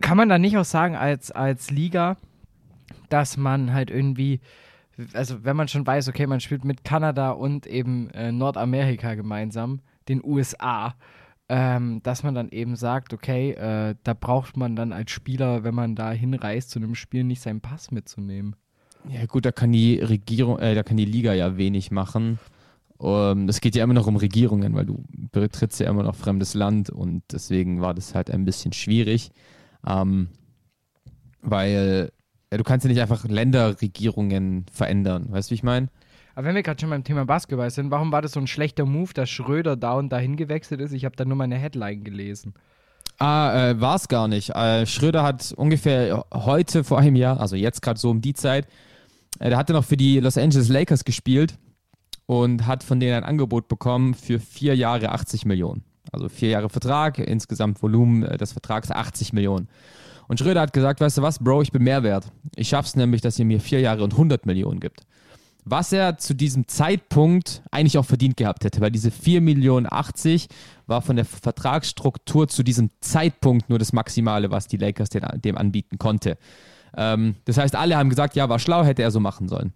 [0.00, 2.16] kann man da nicht auch sagen, als, als Liga,
[3.08, 4.40] dass man halt irgendwie,
[5.12, 9.80] also wenn man schon weiß, okay, man spielt mit Kanada und eben äh, Nordamerika gemeinsam,
[10.08, 10.94] den USA,
[11.48, 15.74] ähm, dass man dann eben sagt, okay, äh, da braucht man dann als Spieler, wenn
[15.74, 18.56] man da hinreist zu einem Spiel, nicht seinen Pass mitzunehmen.
[19.08, 22.38] Ja gut, da kann die Regierung, äh, da kann die Liga ja wenig machen.
[22.96, 26.54] Um, es geht ja immer noch um Regierungen, weil du betrittst ja immer noch fremdes
[26.54, 29.30] Land und deswegen war das halt ein bisschen schwierig.
[29.86, 30.28] Ähm,
[31.42, 32.12] weil
[32.54, 35.26] ja, du kannst ja nicht einfach Länderregierungen verändern.
[35.28, 35.88] Weißt du, wie ich meine?
[36.36, 38.84] Aber wenn wir gerade schon beim Thema Basketball sind, warum war das so ein schlechter
[38.84, 40.92] Move, dass Schröder da und dahin gewechselt ist?
[40.92, 42.54] Ich habe da nur meine Headline gelesen.
[43.18, 44.50] Ah, äh, war es gar nicht.
[44.50, 48.68] Äh, Schröder hat ungefähr heute vor einem Jahr, also jetzt gerade so um die Zeit,
[49.40, 51.58] äh, der hatte noch für die Los Angeles Lakers gespielt
[52.26, 55.82] und hat von denen ein Angebot bekommen für vier Jahre 80 Millionen.
[56.12, 59.66] Also vier Jahre Vertrag, insgesamt Volumen äh, des Vertrags 80 Millionen.
[60.28, 62.32] Und Schröder hat gesagt, weißt du was, Bro, ich bin mehr wert.
[62.56, 65.02] Ich schaff's nämlich, dass ihr mir vier Jahre und 100 Millionen gibt.
[65.66, 70.48] Was er zu diesem Zeitpunkt eigentlich auch verdient gehabt hätte, weil diese 4 Millionen 80
[70.86, 75.96] war von der Vertragsstruktur zu diesem Zeitpunkt nur das Maximale, was die Lakers dem anbieten
[75.96, 76.36] konnte.
[76.96, 79.72] Ähm, das heißt, alle haben gesagt, ja, war schlau, hätte er so machen sollen.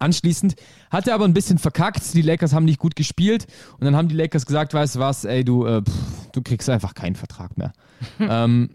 [0.00, 0.54] Anschließend
[0.90, 2.14] hat er aber ein bisschen verkackt.
[2.14, 3.46] Die Lakers haben nicht gut gespielt.
[3.78, 6.68] Und dann haben die Lakers gesagt, weißt du was, ey, du, äh, pff, du kriegst
[6.68, 7.72] einfach keinen Vertrag mehr.
[8.20, 8.70] ähm,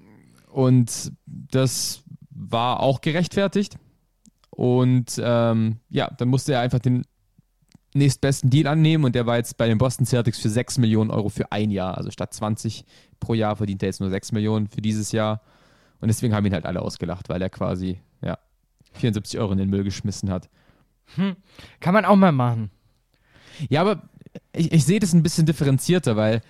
[0.54, 3.78] und das war auch gerechtfertigt.
[4.52, 7.06] Und ähm, ja, dann musste er einfach den
[7.96, 11.30] nächstbesten Deal annehmen und der war jetzt bei den Boston Celtics für 6 Millionen Euro
[11.30, 11.98] für ein Jahr.
[11.98, 12.86] Also statt 20
[13.20, 15.42] pro Jahr verdient er jetzt nur 6 Millionen für dieses Jahr.
[16.00, 18.38] Und deswegen haben ihn halt alle ausgelacht, weil er quasi ja,
[18.94, 20.50] 74 Euro in den Müll geschmissen hat.
[21.16, 21.36] Hm.
[21.80, 22.70] Kann man auch mal machen.
[23.70, 24.04] Ja, aber
[24.56, 26.42] ich, ich sehe das ein bisschen differenzierter, weil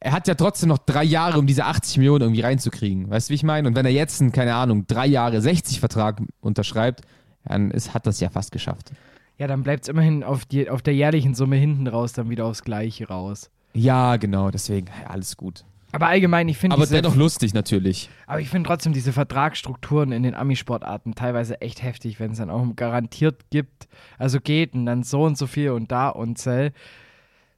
[0.00, 3.10] er hat ja trotzdem noch drei Jahre, um diese 80 Millionen irgendwie reinzukriegen.
[3.10, 3.68] Weißt du, wie ich meine?
[3.68, 7.02] Und wenn er jetzt einen, keine Ahnung, drei Jahre 60 Vertrag unterschreibt,
[7.44, 8.92] dann ist, hat das ja fast geschafft.
[9.36, 12.46] Ja, dann bleibt es immerhin auf, die, auf der jährlichen Summe hinten raus dann wieder
[12.46, 13.50] aufs Gleiche raus.
[13.72, 15.64] Ja, genau, deswegen, alles gut.
[15.92, 16.76] Aber allgemein, ich finde.
[16.76, 18.10] Aber dennoch lustig natürlich.
[18.26, 22.50] Aber ich finde trotzdem diese Vertragsstrukturen in den Ami-Sportarten teilweise echt heftig, wenn es dann
[22.50, 26.72] auch garantiert gibt, also geht und dann so und so viel und da und Zell.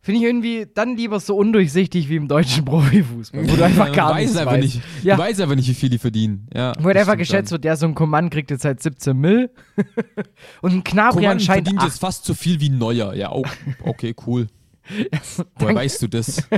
[0.04, 4.10] Finde ich irgendwie dann lieber so undurchsichtig wie im deutschen Profifußball, wo du einfach gar
[4.10, 4.62] weiß nichts einfach weißt.
[4.62, 5.14] nicht, Ja.
[5.14, 6.48] Du weißt einfach nicht, wie viel die verdienen.
[6.52, 7.56] Ja, Wo halt einfach geschätzt schon.
[7.58, 9.50] wird, ja, so ein Command kriegt jetzt halt 17 Mill.
[10.60, 11.88] und ein Knabri Koman anscheinend verdient 8.
[11.88, 13.14] jetzt fast so viel wie ein Neuer.
[13.14, 13.44] Ja, oh,
[13.84, 14.48] okay, cool.
[15.58, 16.48] Woher weißt du das?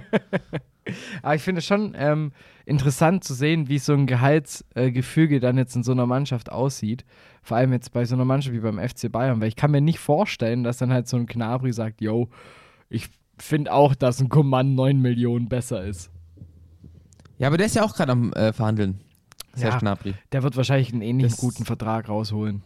[1.22, 2.32] Aber ich finde es schon ähm,
[2.64, 7.04] interessant zu sehen, wie so ein Gehaltsgefüge dann jetzt in so einer Mannschaft aussieht.
[7.42, 9.82] Vor allem jetzt bei so einer Mannschaft wie beim FC Bayern, weil ich kann mir
[9.82, 12.28] nicht vorstellen, dass dann halt so ein Knabri sagt, yo,
[12.88, 16.10] ich finde auch, dass ein Command 9 Millionen besser ist.
[17.38, 19.00] Ja, aber der ist ja auch gerade am äh, Verhandeln.
[19.54, 19.78] Serge Ja.
[19.80, 20.14] Gnabry.
[20.32, 22.62] Der wird wahrscheinlich einen ähnlichen Das- guten Vertrag rausholen.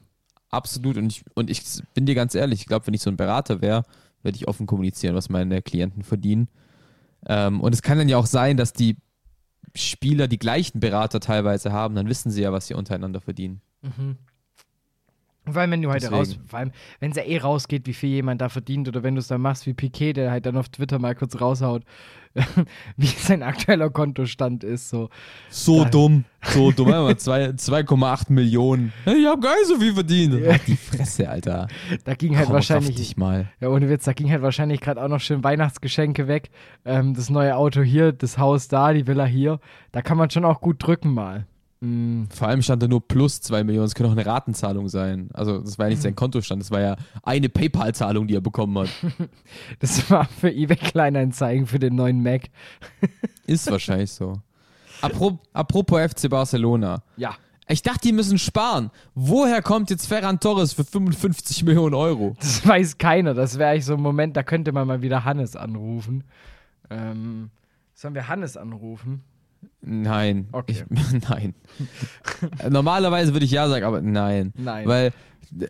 [0.50, 0.96] Absolut.
[0.96, 1.62] Und ich, und ich
[1.94, 3.84] bin dir ganz ehrlich, ich glaube, wenn ich so ein Berater wäre,
[4.22, 6.48] würde ich offen kommunizieren, was meine Klienten verdienen.
[7.26, 8.96] Ähm, und es kann dann ja auch sein, dass die
[9.74, 13.60] Spieler die gleichen Berater teilweise haben, dann wissen sie ja, was sie untereinander verdienen.
[15.52, 16.16] Vor allem, wenn du halt Deswegen.
[16.16, 19.14] raus, vor allem, wenn es ja eh rausgeht, wie viel jemand da verdient, oder wenn
[19.14, 21.82] du es dann machst wie Piquet, der halt dann auf Twitter mal kurz raushaut,
[22.96, 25.08] wie sein aktueller Kontostand ist, so.
[25.48, 26.88] So dumm, so dumm.
[26.92, 28.92] Einmal zwei- 2,8 Millionen.
[29.06, 30.46] Ich habe gar nicht so viel verdient.
[30.46, 31.68] Halt die Fresse, Alter.
[32.04, 33.50] Da ging halt raff wahrscheinlich, dich mal.
[33.60, 36.50] ja ohne Witz, da ging halt wahrscheinlich gerade auch noch schön Weihnachtsgeschenke weg.
[36.84, 39.58] Ähm, das neue Auto hier, das Haus da, die Villa hier.
[39.92, 41.46] Da kann man schon auch gut drücken mal.
[41.80, 43.86] Mm, Vor allem stand da nur plus 2 Millionen.
[43.86, 45.28] Das könnte auch eine Ratenzahlung sein.
[45.32, 48.76] Also, das war ja nicht sein Kontostand, das war ja eine PayPal-Zahlung, die er bekommen
[48.78, 48.88] hat.
[49.78, 52.48] das war für eBay Kleinanzeigen für den neuen Mac.
[53.46, 54.40] Ist wahrscheinlich so.
[55.00, 57.02] Apro apropos FC Barcelona.
[57.16, 57.36] Ja.
[57.70, 58.90] Ich dachte, die müssen sparen.
[59.14, 62.34] Woher kommt jetzt Ferran Torres für 55 Millionen Euro?
[62.40, 63.34] Das weiß keiner.
[63.34, 66.24] Das wäre eigentlich so ein Moment, da könnte man mal wieder Hannes anrufen.
[66.90, 67.50] Ähm,
[67.92, 69.22] sollen wir Hannes anrufen?
[69.80, 70.48] Nein.
[70.52, 70.84] Okay.
[70.90, 71.54] Ich, nein.
[72.68, 74.52] Normalerweise würde ich ja sagen, aber nein.
[74.56, 74.86] Nein.
[74.86, 75.12] Weil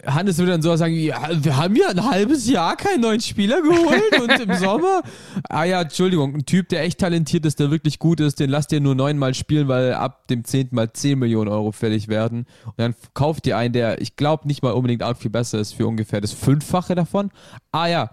[0.06, 3.62] Hannes würde dann so sagen, ja, wir haben ja ein halbes Jahr keinen neuen Spieler
[3.62, 5.02] geholt und im Sommer.
[5.48, 8.72] Ah ja, Entschuldigung, ein Typ, der echt talentiert ist, der wirklich gut ist, den lasst
[8.72, 12.46] ihr nur neunmal spielen, weil ab dem zehnten Mal 10 Millionen Euro fällig werden.
[12.64, 15.74] Und dann kauft ihr einen, der, ich glaube, nicht mal unbedingt arg viel besser ist
[15.74, 17.30] für ungefähr das Fünffache davon.
[17.70, 18.10] Ah ja,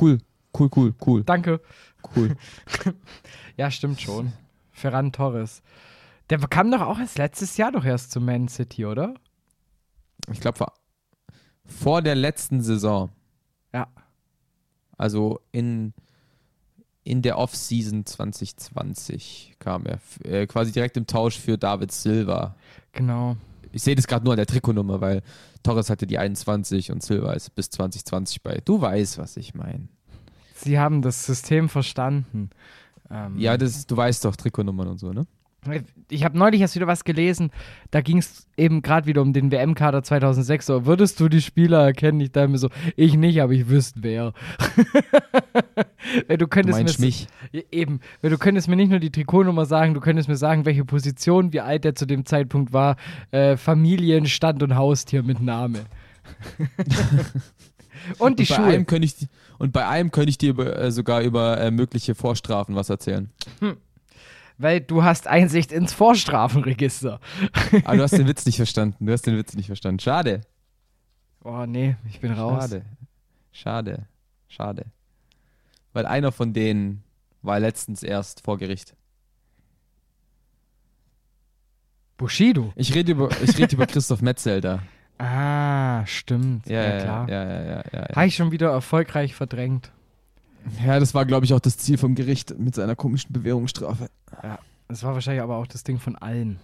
[0.00, 0.18] cool,
[0.58, 1.60] cool, cool, cool, Danke.
[2.16, 2.34] cool.
[3.56, 4.32] Ja, stimmt schon.
[4.74, 5.62] Ferran Torres.
[6.28, 9.14] Der kam doch auch erst letztes Jahr doch erst zu Man City, oder?
[10.32, 10.72] Ich glaube, vor,
[11.64, 13.10] vor der letzten Saison.
[13.72, 13.88] Ja.
[14.96, 15.92] Also in,
[17.04, 20.00] in der Off-Season 2020 kam er.
[20.24, 22.56] Äh, quasi direkt im Tausch für David Silva.
[22.92, 23.36] Genau.
[23.72, 25.22] Ich sehe das gerade nur an der Trikotnummer, weil
[25.62, 28.60] Torres hatte die 21 und Silva ist bis 2020 bei.
[28.64, 29.88] Du weißt, was ich meine.
[30.54, 32.50] Sie haben das System verstanden.
[33.10, 35.26] Ähm, Ja, das, du weißt doch Trikotnummern und so, ne?
[36.10, 37.50] Ich habe neulich erst wieder was gelesen,
[37.90, 40.66] da ging es eben gerade wieder um den WM-Kader 2006.
[40.66, 42.20] So, würdest du die Spieler erkennen?
[42.20, 44.32] Ich dachte mir so, ich nicht, aber ich wüsste wer.
[46.28, 47.26] Du Du könntest meinst mir mich.
[47.72, 51.54] Eben, du könntest mir nicht nur die Trikotnummer sagen, du könntest mir sagen, welche Position,
[51.54, 52.96] wie alt er zu dem Zeitpunkt war,
[53.30, 55.80] äh, Familien, Stand und Haustier mit Name.
[58.18, 58.64] und die und, bei Schuhe.
[58.66, 62.14] einem könnte ich, und bei einem könnte ich dir über, äh, sogar über äh, mögliche
[62.14, 63.30] Vorstrafen was erzählen.
[64.58, 67.20] Weil du hast Einsicht ins Vorstrafenregister.
[67.84, 69.06] Aber du hast den Witz nicht verstanden.
[69.06, 69.98] Du hast den Witz nicht verstanden.
[70.00, 70.42] Schade.
[71.42, 72.64] Oh nee, ich bin raus.
[72.64, 72.84] Schade.
[73.52, 74.06] Schade.
[74.48, 74.86] Schade.
[75.92, 77.04] Weil einer von denen
[77.42, 78.94] war letztens erst vor Gericht.
[82.16, 82.72] Bushido.
[82.76, 84.82] Ich rede über, ich rede über Christoph Metzelder.
[85.18, 86.66] Ah, stimmt.
[86.66, 87.28] Ja, Ja, ja, klar.
[87.28, 88.16] ja, ja, ja, ja, ja.
[88.16, 89.90] Habe ich schon wieder erfolgreich verdrängt.
[90.84, 94.08] Ja, das war, glaube ich, auch das Ziel vom Gericht mit seiner komischen Bewährungsstrafe.
[94.88, 96.58] Das war wahrscheinlich aber auch das Ding von allen.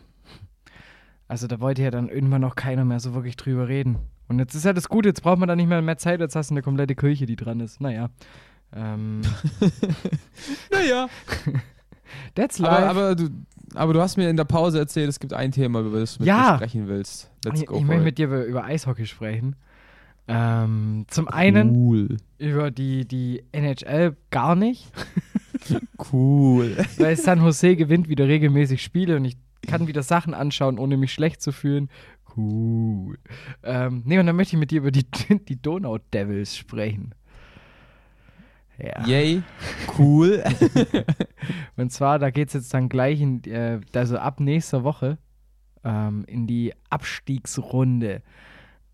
[1.28, 3.98] Also da wollte ja dann irgendwann noch keiner mehr so wirklich drüber reden.
[4.26, 6.34] Und jetzt ist ja das Gute, jetzt braucht man da nicht mehr mehr Zeit, jetzt
[6.34, 7.80] hast du eine komplette Kirche, die dran ist.
[7.80, 8.08] Naja.
[8.74, 9.22] Ähm,
[10.72, 11.08] Naja.
[12.34, 12.72] that's life.
[12.72, 13.28] Aber, aber, du,
[13.74, 16.20] aber du hast mir in der Pause erzählt, es gibt ein Thema, über das du
[16.22, 16.52] mit Ja.
[16.52, 17.30] mir sprechen willst.
[17.44, 18.04] Let's ich go ich möchte it.
[18.04, 19.56] mit dir über, über Eishockey sprechen.
[20.28, 22.16] Ähm, zum einen Cool.
[22.38, 24.92] über die, die NHL gar nicht,
[26.12, 26.76] Cool.
[26.98, 31.12] weil San Jose gewinnt wieder regelmäßig Spiele und ich kann wieder Sachen anschauen, ohne mich
[31.12, 31.88] schlecht zu fühlen.
[32.36, 33.18] Cool.
[33.64, 35.04] Ähm, nee, und dann möchte ich mit dir über die,
[35.48, 37.12] die Donau Devils sprechen.
[38.82, 39.06] Ja.
[39.06, 39.42] Yay.
[39.98, 40.42] Cool.
[41.76, 45.18] Und zwar, da geht es jetzt dann gleich, in, äh, also ab nächster Woche,
[45.84, 48.22] ähm, in die Abstiegsrunde.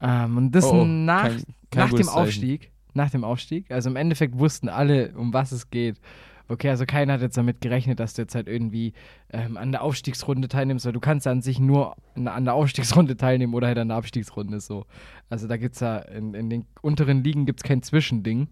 [0.01, 2.09] Ähm, und das Oh, oh, nach, kein- kein nach dem.
[2.09, 2.71] Aufstieg.
[2.95, 3.71] Nach dem Aufstieg.
[3.71, 6.01] Also im Endeffekt wussten alle, um was es geht.
[6.49, 8.93] Okay, also keiner hat jetzt damit gerechnet, dass du jetzt halt irgendwie
[9.33, 13.53] ähm, an der Aufstiegsrunde teilnimmst, weil du kannst an sich nur an der Aufstiegsrunde teilnehmen
[13.55, 14.87] oder halt an der Abstiegsrunde so.
[15.29, 18.49] Also da gibt es ja, in, in den unteren Ligen gibt es kein Zwischending.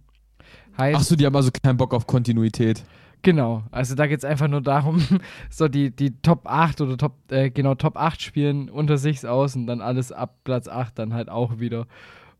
[0.76, 2.84] Heißt, Achso, die haben also keinen Bock auf Kontinuität.
[3.22, 5.02] Genau, also da geht es einfach nur darum,
[5.50, 9.56] so die, die Top 8 oder Top, äh, genau, Top 8 spielen unter sich aus
[9.56, 11.86] und dann alles ab Platz 8 dann halt auch wieder.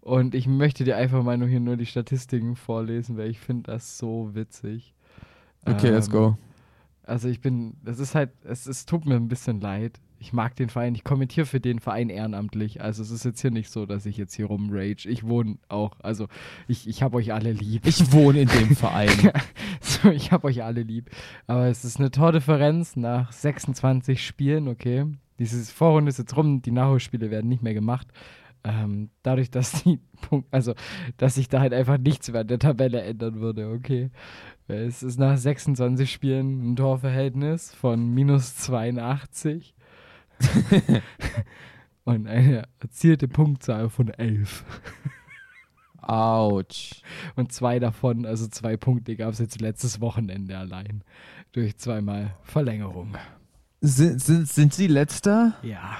[0.02, 3.72] Und ich möchte dir einfach mal nur hier nur die Statistiken vorlesen, weil ich finde
[3.72, 4.94] das so witzig.
[5.64, 6.38] Okay, let's Ähm, go.
[7.04, 9.98] Also ich bin, es ist halt, es, es tut mir ein bisschen leid.
[10.24, 12.80] Ich mag den Verein, ich kommentiere für den Verein ehrenamtlich.
[12.80, 15.06] Also es ist jetzt hier nicht so, dass ich jetzt hier rumrage.
[15.06, 16.28] Ich wohne auch, also
[16.66, 17.86] ich, ich habe euch alle lieb.
[17.86, 19.10] Ich wohne in dem Verein.
[19.82, 21.10] So, ich habe euch alle lieb.
[21.46, 25.04] Aber es ist eine Tordifferenz nach 26 Spielen, okay.
[25.38, 28.06] Dieses Vorrunde ist jetzt rum, die Nachholspiele werden nicht mehr gemacht.
[28.64, 30.72] Ähm, dadurch, dass die Punkt, also
[31.18, 34.10] dass sich da halt einfach nichts mehr an der Tabelle ändern würde, okay.
[34.68, 39.74] Es ist nach 26 Spielen ein Torverhältnis von minus 82
[42.04, 44.64] und eine erzielte Punktzahl von 11.
[46.00, 47.02] Autsch.
[47.34, 51.02] Und zwei davon, also zwei Punkte, gab es jetzt letztes Wochenende allein.
[51.52, 53.16] Durch zweimal Verlängerung.
[53.80, 55.54] Sind, sind, sind sie letzter?
[55.62, 55.98] Ja.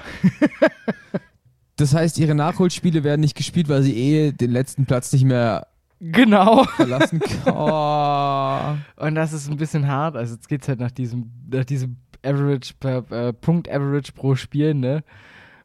[1.75, 5.67] Das heißt, ihre Nachholspiele werden nicht gespielt, weil sie eh den letzten Platz nicht mehr
[5.99, 6.63] Genau.
[6.63, 7.41] verlassen können.
[7.47, 8.75] Oh.
[8.97, 10.15] Und das ist ein bisschen hart.
[10.15, 14.35] Also jetzt geht es halt nach diesem, nach diesem Average per äh, Punkt Average pro
[14.35, 15.03] Spiel, ne?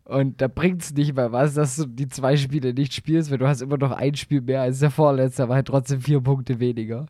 [0.04, 3.38] Und da bringt es nicht mal was, dass du die zwei Spiele nicht spielst, weil
[3.38, 6.58] du hast immer noch ein Spiel mehr als der Vorletzte, aber halt trotzdem vier Punkte
[6.58, 7.06] weniger.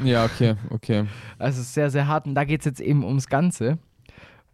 [0.00, 1.06] Ja, okay, okay.
[1.40, 2.26] Also sehr, sehr hart.
[2.26, 3.78] Und da geht es jetzt eben ums Ganze.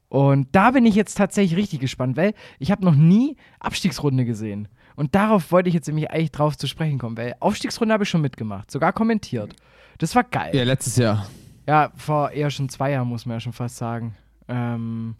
[0.08, 4.68] Und da bin ich jetzt tatsächlich richtig gespannt, weil ich habe noch nie Abstiegsrunde gesehen.
[4.96, 8.10] Und darauf wollte ich jetzt nämlich eigentlich drauf zu sprechen kommen, weil Aufstiegsrunde habe ich
[8.10, 9.54] schon mitgemacht, sogar kommentiert.
[9.98, 10.54] Das war geil.
[10.54, 11.26] Ja, letztes Jahr.
[11.66, 14.14] Ja, vor eher schon zwei Jahren, muss man ja schon fast sagen.
[14.52, 15.16] Ähm,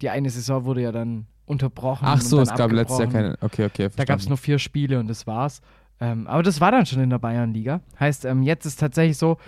[0.00, 2.04] die eine Saison wurde ja dann unterbrochen.
[2.06, 3.38] Ach so, es gab letztes Jahr keine.
[3.40, 3.66] Okay, okay.
[3.66, 3.96] Verstanden.
[3.96, 5.60] Da gab es nur vier Spiele und das war's.
[6.00, 7.80] Ähm, aber das war dann schon in der Bayernliga.
[7.98, 9.38] Heißt, ähm, jetzt ist tatsächlich so,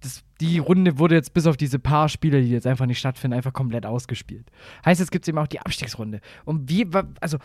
[0.00, 3.36] das, die Runde wurde jetzt bis auf diese paar Spiele, die jetzt einfach nicht stattfinden,
[3.36, 4.50] einfach komplett ausgespielt.
[4.84, 6.20] Heißt, jetzt gibt es eben auch die Abstiegsrunde.
[6.44, 6.86] Und wie,
[7.20, 7.38] also,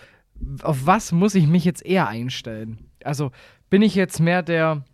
[0.64, 2.90] auf was muss ich mich jetzt eher einstellen?
[3.04, 3.32] Also,
[3.70, 4.86] bin ich jetzt mehr der,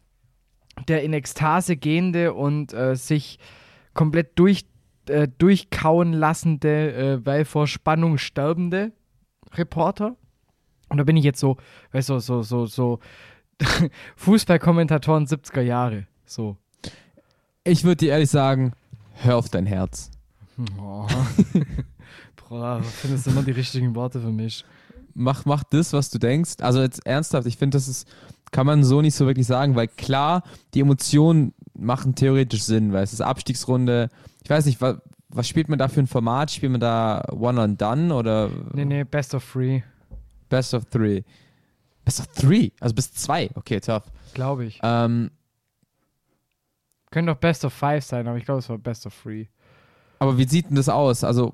[0.88, 3.38] der in Ekstase gehende und äh, sich
[3.94, 4.66] komplett durch,
[5.08, 8.92] äh, durchkauen lassende, äh, weil vor Spannung sterbende
[9.54, 10.16] Reporter?
[10.90, 11.58] Und da bin ich jetzt so,
[11.92, 13.00] weißt du, so, so, so,
[14.16, 16.08] Fußballkommentatoren 70er Jahre.
[16.26, 16.58] So.
[17.64, 18.74] Ich würde dir ehrlich sagen,
[19.14, 20.12] hör auf dein Herz.
[20.80, 21.08] Oh.
[22.36, 24.64] Bro, findest du immer die richtigen Worte für mich.
[25.16, 26.56] Mach, mach das, was du denkst.
[26.60, 28.08] Also jetzt ernsthaft, ich finde, das ist,
[28.52, 33.04] kann man so nicht so wirklich sagen, weil klar, die Emotionen machen theoretisch Sinn, weil
[33.04, 34.10] es ist Abstiegsrunde.
[34.44, 34.98] Ich weiß nicht, was,
[35.30, 36.52] was spielt man da für ein Format?
[36.52, 38.50] Spielt man da One and Done oder?
[38.74, 39.84] Nee, nee, Best of Three.
[40.50, 41.24] Best of Three.
[42.04, 43.50] Best of Three, also bis zwei.
[43.56, 44.04] Okay, tough.
[44.34, 44.80] Glaube ich.
[44.82, 45.32] Ähm,
[47.12, 49.46] könnte doch Best of Five sein, aber ich glaube, es war Best of Three.
[50.20, 51.24] Aber wie sieht denn das aus?
[51.24, 51.54] Also,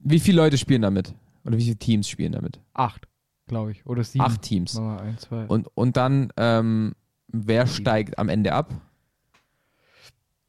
[0.00, 1.14] wie viele Leute spielen damit?
[1.44, 2.60] Oder wie viele Teams spielen damit?
[2.74, 3.06] Acht,
[3.46, 3.86] glaube ich.
[3.86, 4.24] Oder sieben.
[4.24, 4.74] Acht Teams.
[4.74, 5.44] Mal ein, zwei.
[5.46, 6.94] Und, und dann, ähm,
[7.28, 8.74] wer steigt am Ende ab?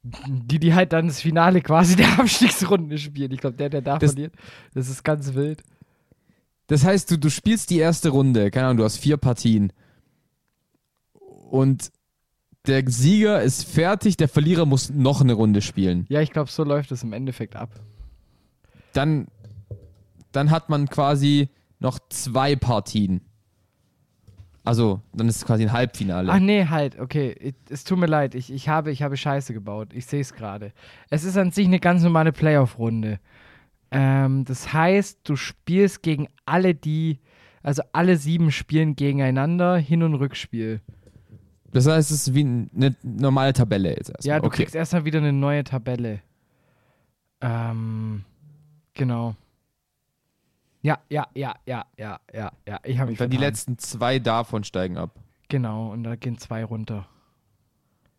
[0.02, 3.32] Die, die halt dann das Finale quasi der Abstiegsrunde spielen.
[3.32, 4.34] Ich glaube, der, der da das, verliert,
[4.72, 5.62] das ist ganz wild.
[6.68, 9.72] Das heißt, du, du spielst die erste Runde, keine Ahnung, du hast vier Partien.
[11.50, 11.90] Und
[12.66, 16.06] der Sieger ist fertig, der Verlierer muss noch eine Runde spielen.
[16.08, 17.70] Ja, ich glaube, so läuft es im Endeffekt ab.
[18.92, 19.26] Dann,
[20.32, 23.22] dann hat man quasi noch zwei Partien.
[24.64, 26.30] Also, dann ist es quasi ein Halbfinale.
[26.30, 27.54] Ach nee, halt, okay.
[27.70, 29.88] Es tut mir leid, ich, ich, habe, ich habe Scheiße gebaut.
[29.94, 30.72] Ich sehe es gerade.
[31.08, 33.20] Es ist an sich eine ganz normale Playoff-Runde.
[33.90, 37.20] Ähm, das heißt, du spielst gegen alle die,
[37.62, 40.80] also alle sieben spielen gegeneinander, Hin- und Rückspiel.
[41.72, 44.36] Das heißt, es ist wie eine normale Tabelle jetzt erstmal.
[44.36, 44.56] Ja, du okay.
[44.56, 46.20] kriegst erstmal wieder eine neue Tabelle.
[47.40, 48.24] Ähm,
[48.94, 49.36] genau.
[50.82, 52.80] Ja, ja, ja, ja, ja, ja, ja.
[52.84, 53.30] Ich habe mich Und dann vertan.
[53.30, 55.14] die letzten zwei davon steigen ab.
[55.48, 57.06] Genau, und da gehen zwei runter.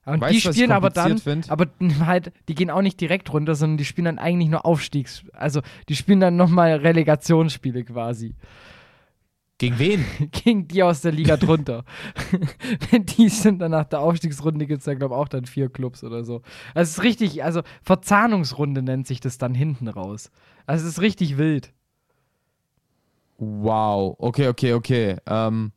[0.05, 1.49] Und weißt, die spielen aber dann, find?
[1.49, 1.67] aber
[2.05, 5.61] halt, die gehen auch nicht direkt runter, sondern die spielen dann eigentlich nur Aufstiegs, also
[5.89, 8.35] die spielen dann nochmal Relegationsspiele quasi.
[9.59, 10.05] Gegen wen?
[10.31, 11.85] Gegen die aus der Liga drunter.
[12.91, 16.03] die sind dann nach der Aufstiegsrunde, gibt es da, glaube ich, auch dann vier Clubs
[16.03, 16.41] oder so.
[16.73, 20.31] Also es ist richtig, also Verzahnungsrunde nennt sich das dann hinten raus.
[20.65, 21.73] Also es ist richtig wild.
[23.43, 25.17] Wow, okay, okay, okay.
[25.25, 25.71] Ähm,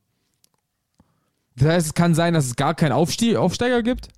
[1.56, 4.08] das heißt, es kann sein, dass es gar keinen Aufstie Aufsteiger gibt?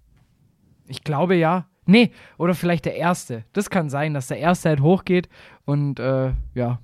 [0.89, 1.69] Ich glaube ja.
[1.85, 3.45] Nee, oder vielleicht der Erste.
[3.53, 5.29] Das kann sein, dass der Erste halt hochgeht
[5.65, 6.81] und äh, ja,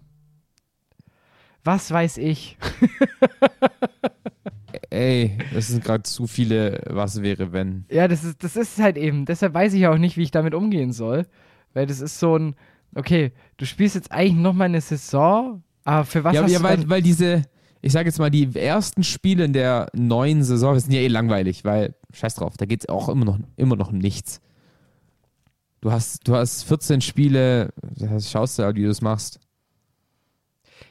[1.65, 2.57] was weiß ich.
[4.91, 7.87] Ey, das sind gerade zu viele Was wäre, wenn.
[7.91, 9.25] Ja, das ist, das ist halt eben.
[9.25, 11.27] Deshalb weiß ich auch nicht, wie ich damit umgehen soll.
[11.73, 12.55] Weil das ist so ein,
[12.95, 16.65] okay, du spielst jetzt eigentlich nochmal eine Saison, aber für was ja, hast ja, du
[16.65, 17.43] weil, weil diese,
[17.81, 21.65] ich sage jetzt mal, die ersten Spiele in der neuen Saison sind ja eh langweilig,
[21.65, 24.41] weil, scheiß drauf, da geht es auch immer noch, immer noch um nichts.
[25.81, 27.73] Du hast, du hast 14 Spiele,
[28.21, 29.41] schaust du, wie du das machst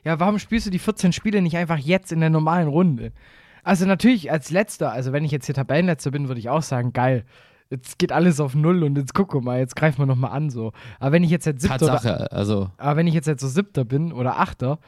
[0.03, 3.11] ja, warum spielst du die 14 Spiele nicht einfach jetzt in der normalen Runde?
[3.63, 6.93] Also natürlich als letzter, also wenn ich jetzt hier Tabellenletzter bin, würde ich auch sagen,
[6.93, 7.25] geil.
[7.71, 10.73] Jetzt geht alles auf Null und jetzt wir mal, jetzt greifen wir nochmal an so.
[10.99, 12.69] Aber wenn ich jetzt jetzt siebter Tatsache, oder, also.
[12.77, 14.79] Aber wenn ich jetzt, jetzt so siebter bin oder achter,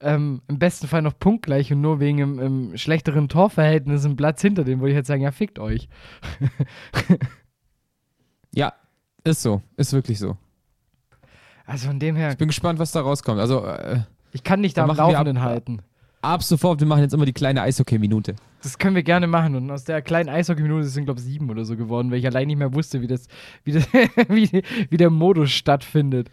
[0.00, 4.42] ähm, im besten Fall noch punktgleich und nur wegen im, im schlechteren Torverhältnis einen Platz
[4.42, 5.88] hinter dem, würde ich jetzt sagen, ja, fickt euch.
[8.54, 8.74] ja,
[9.24, 9.62] ist so.
[9.78, 10.36] Ist wirklich so.
[11.64, 12.30] Also von dem her.
[12.30, 13.40] Ich bin gespannt, was da rauskommt.
[13.40, 14.00] Also, äh,
[14.32, 15.80] ich kann nicht da am Laufenden ab, halten.
[16.20, 18.36] Ab sofort, wir machen jetzt immer die kleine Eishockey-Minute.
[18.66, 19.54] Das können wir gerne machen.
[19.54, 22.48] Und aus der kleinen Eishockey-Minute sind, glaube ich, sieben oder so geworden, weil ich allein
[22.48, 23.28] nicht mehr wusste, wie, das,
[23.62, 23.86] wie, das,
[24.28, 26.32] wie, wie der Modus stattfindet,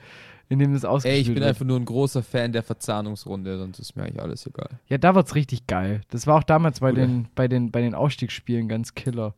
[0.49, 1.45] in dem das ausgespielt Ey, ich bin wird.
[1.45, 4.79] einfach nur ein großer Fan der Verzahnungsrunde, sonst ist mir eigentlich alles egal.
[4.89, 6.01] Ja, da wird's richtig geil.
[6.09, 9.35] Das war auch damals bei, den, bei, den, bei den Ausstiegsspielen ganz killer.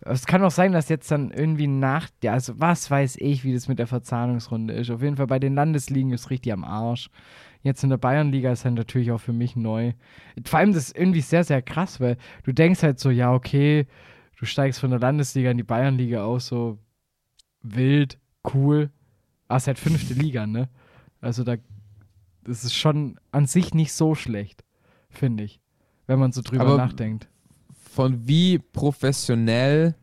[0.00, 3.54] Es kann auch sein, dass jetzt dann irgendwie nach, ja, also was weiß ich, wie
[3.54, 4.90] das mit der Verzahnungsrunde ist.
[4.90, 7.08] Auf jeden Fall bei den Landesligen ist richtig am Arsch.
[7.62, 9.92] Jetzt in der Bayernliga ist halt natürlich auch für mich neu.
[10.44, 13.86] Vor allem das ist irgendwie sehr, sehr krass, weil du denkst halt so, ja, okay,
[14.38, 16.78] du steigst von der Landesliga in die Bayernliga aus, so
[17.62, 18.18] wild,
[18.52, 18.90] cool.
[19.46, 20.68] Aber es ist halt fünfte Liga, ne?
[21.20, 21.56] Also da
[22.44, 24.64] das ist schon an sich nicht so schlecht,
[25.10, 25.60] finde ich,
[26.06, 27.28] wenn man so drüber Aber nachdenkt.
[27.72, 29.94] Von wie professionell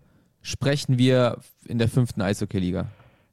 [0.42, 2.90] sprechen wir in der fünften Eishockey-Liga?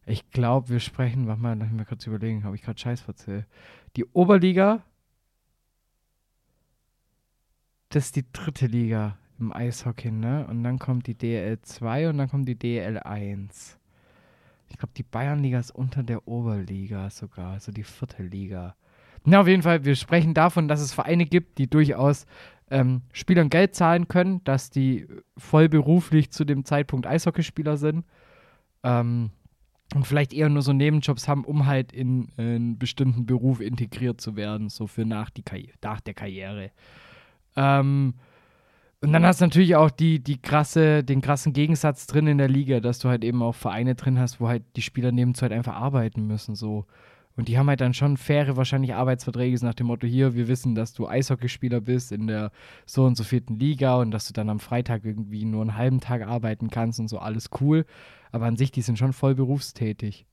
[0.06, 3.06] Ich glaube, wir sprechen, warte mal, lass mich mal kurz überlegen, habe ich gerade Scheiß
[3.08, 3.44] erzählt.
[3.96, 4.82] Die Oberliga,
[7.88, 10.46] das ist die dritte Liga im Eishockey, ne?
[10.46, 13.78] Und dann kommt die DL 2 und dann kommt die DL 1.
[14.68, 18.76] Ich glaube, die Bayernliga ist unter der Oberliga sogar, also die vierte Liga.
[19.24, 22.26] Na, auf jeden Fall, wir sprechen davon, dass es Vereine gibt, die durchaus
[22.70, 28.04] ähm, Spielern Geld zahlen können, dass die vollberuflich zu dem Zeitpunkt Eishockeyspieler sind.
[28.84, 29.30] Ähm,
[29.96, 34.20] und vielleicht eher nur so Nebenjobs haben, um halt in, in einen bestimmten Beruf integriert
[34.20, 35.42] zu werden, so für nach, die
[35.82, 36.70] nach der Karriere.
[37.56, 38.12] Ähm,
[39.00, 42.48] und dann hast du natürlich auch die, die krasse, den krassen Gegensatz drin in der
[42.48, 45.52] Liga, dass du halt eben auch Vereine drin hast, wo halt die Spieler nebenzu halt
[45.52, 46.54] einfach arbeiten müssen.
[46.54, 46.84] So.
[47.36, 50.74] Und die haben halt dann schon faire, wahrscheinlich Arbeitsverträge nach dem Motto: hier, wir wissen,
[50.74, 52.50] dass du Eishockeyspieler bist in der
[52.86, 56.00] so und so vierten Liga und dass du dann am Freitag irgendwie nur einen halben
[56.00, 57.84] Tag arbeiten kannst und so, alles cool.
[58.32, 60.26] Aber an sich, die sind schon voll berufstätig.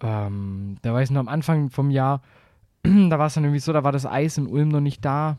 [0.00, 2.22] Ähm, da weiß ich noch am Anfang vom Jahr,
[2.82, 5.38] da war es dann irgendwie so, da war das Eis in Ulm noch nicht da.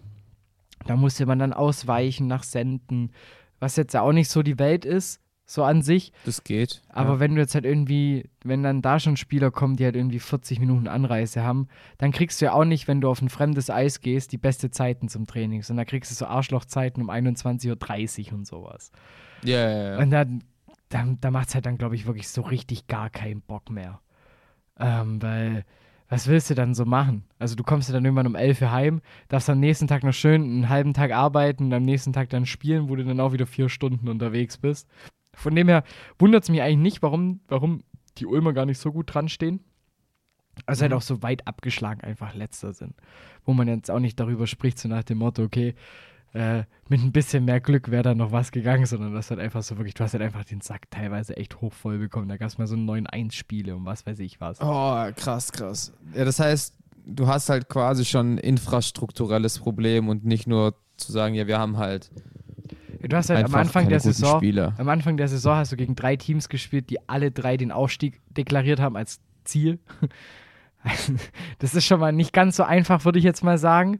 [0.86, 3.12] Da musste man dann ausweichen nach Senden,
[3.60, 6.12] was jetzt ja auch nicht so die Welt ist, so an sich.
[6.26, 6.82] Das geht.
[6.90, 7.20] Aber ja.
[7.20, 10.60] wenn du jetzt halt irgendwie, wenn dann da schon Spieler kommen, die halt irgendwie 40
[10.60, 11.68] Minuten Anreise haben,
[11.98, 14.72] dann kriegst du ja auch nicht, wenn du auf ein fremdes Eis gehst, die beste
[14.72, 18.92] Zeiten zum Training, sondern kriegst du so Arschlochzeiten um 21.30 Uhr und sowas.
[19.44, 19.98] Ja, ja, ja.
[20.00, 20.44] Und dann,
[20.90, 24.00] da, da macht es halt dann, glaube ich, wirklich so richtig gar keinen Bock mehr.
[24.80, 25.64] Ähm, weil
[26.08, 27.24] was willst du dann so machen?
[27.40, 30.14] Also du kommst ja dann irgendwann um 11 Uhr heim, darfst am nächsten Tag noch
[30.14, 33.34] schön einen halben Tag arbeiten und am nächsten Tag dann spielen, wo du dann auch
[33.34, 34.88] wieder vier Stunden unterwegs bist.
[35.36, 35.84] Von dem her
[36.20, 37.84] wundert es mich eigentlich nicht, warum, warum
[38.18, 39.62] die Ulmer gar nicht so gut dran stehen.
[40.66, 40.98] Also halt mhm.
[40.98, 42.94] auch so weit abgeschlagen einfach letzter sind.
[43.44, 45.76] Wo man jetzt auch nicht darüber spricht, so nach dem Motto, okay,
[46.34, 49.64] äh, mit ein bisschen mehr Glück wäre da noch was gegangen, sondern das hat einfach
[49.64, 52.28] so wirklich, du hast halt einfach den Sack teilweise echt hoch voll bekommen.
[52.28, 54.60] Da gab es mal so 9-1-Spiele und was weiß ich was.
[54.62, 55.94] Oh, krass, krass.
[56.14, 61.12] Ja, das heißt, du hast halt quasi schon ein infrastrukturelles Problem und nicht nur zu
[61.12, 62.12] sagen, ja, wir haben halt.
[63.08, 64.74] Du hast halt am Anfang der Saison, Spieler.
[64.78, 68.22] am Anfang der Saison hast du gegen drei Teams gespielt, die alle drei den Aufstieg
[68.30, 69.80] deklariert haben als Ziel.
[71.60, 74.00] das ist schon mal nicht ganz so einfach, würde ich jetzt mal sagen.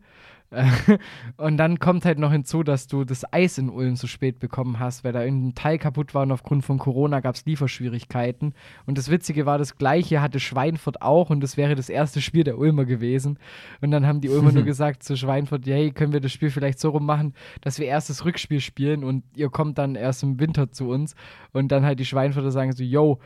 [1.38, 4.80] und dann kommt halt noch hinzu, dass du das Eis in Ulm so spät bekommen
[4.80, 8.54] hast, weil da irgendein Teil kaputt war und aufgrund von Corona gab es Lieferschwierigkeiten.
[8.86, 12.44] Und das Witzige war, das gleiche hatte Schweinfurt auch und das wäre das erste Spiel
[12.44, 13.40] der Ulmer gewesen.
[13.82, 16.80] Und dann haben die Ulmer nur gesagt zu Schweinfurt, hey, können wir das Spiel vielleicht
[16.80, 20.40] so rum machen, dass wir erst das Rückspiel spielen und ihr kommt dann erst im
[20.40, 21.16] Winter zu uns.
[21.52, 23.20] Und dann halt die Schweinfurter sagen so, yo,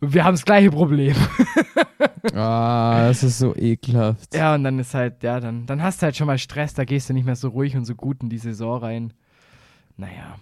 [0.00, 1.14] wir haben das gleiche Problem.
[2.34, 4.34] ah, das ist so ekelhaft.
[4.34, 6.84] Ja, und dann ist halt, ja, dann, dann hast du halt schon mal Stress, da
[6.84, 9.12] gehst du nicht mehr so ruhig und so gut in die Saison rein.
[9.96, 10.36] Naja.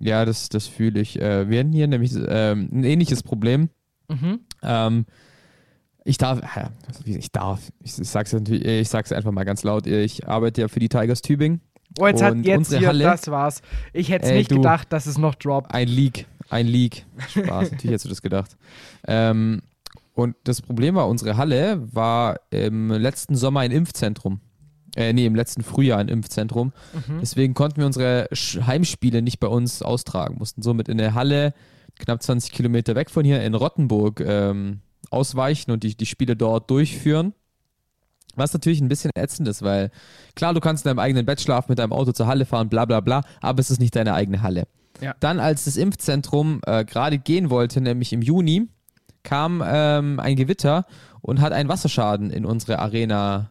[0.00, 1.20] Ja, das, das fühle ich.
[1.20, 3.68] Äh, wir hatten hier nämlich ähm, ein ähnliches Problem.
[4.08, 4.40] Mhm.
[4.62, 5.06] Ähm,
[6.04, 6.40] ich darf,
[7.04, 10.80] ich darf, ich sag's natürlich, ich sag's einfach mal ganz laut, ich arbeite ja für
[10.80, 11.60] die Tigers Tübingen.
[11.98, 13.60] Oh, jetzt hat jetzt hier, Halle, das war's.
[13.92, 15.74] Ich hätte es nicht du, gedacht, dass es noch droppt.
[15.74, 16.26] Ein Leak.
[16.50, 17.06] Ein Leak.
[17.28, 18.56] Spaß, natürlich hättest du das gedacht.
[19.06, 19.62] Ähm,
[20.14, 24.40] und das Problem war, unsere Halle war im letzten Sommer ein Impfzentrum.
[24.96, 26.72] Äh, nee, im letzten Frühjahr ein Impfzentrum.
[26.92, 27.20] Mhm.
[27.20, 30.38] Deswegen konnten wir unsere Heimspiele nicht bei uns austragen.
[30.38, 31.54] Mussten somit in der Halle,
[31.98, 34.80] knapp 20 Kilometer weg von hier, in Rottenburg ähm,
[35.10, 37.34] ausweichen und die, die Spiele dort durchführen.
[38.34, 39.90] Was natürlich ein bisschen ätzend ist, weil
[40.36, 42.84] klar, du kannst in deinem eigenen Bett schlafen, mit deinem Auto zur Halle fahren, bla
[42.84, 44.66] bla bla, aber es ist nicht deine eigene Halle.
[45.00, 45.14] Ja.
[45.20, 48.68] Dann, als das Impfzentrum äh, gerade gehen wollte, nämlich im Juni,
[49.22, 50.86] kam ähm, ein Gewitter
[51.20, 53.50] und hat einen Wasserschaden in unsere Arena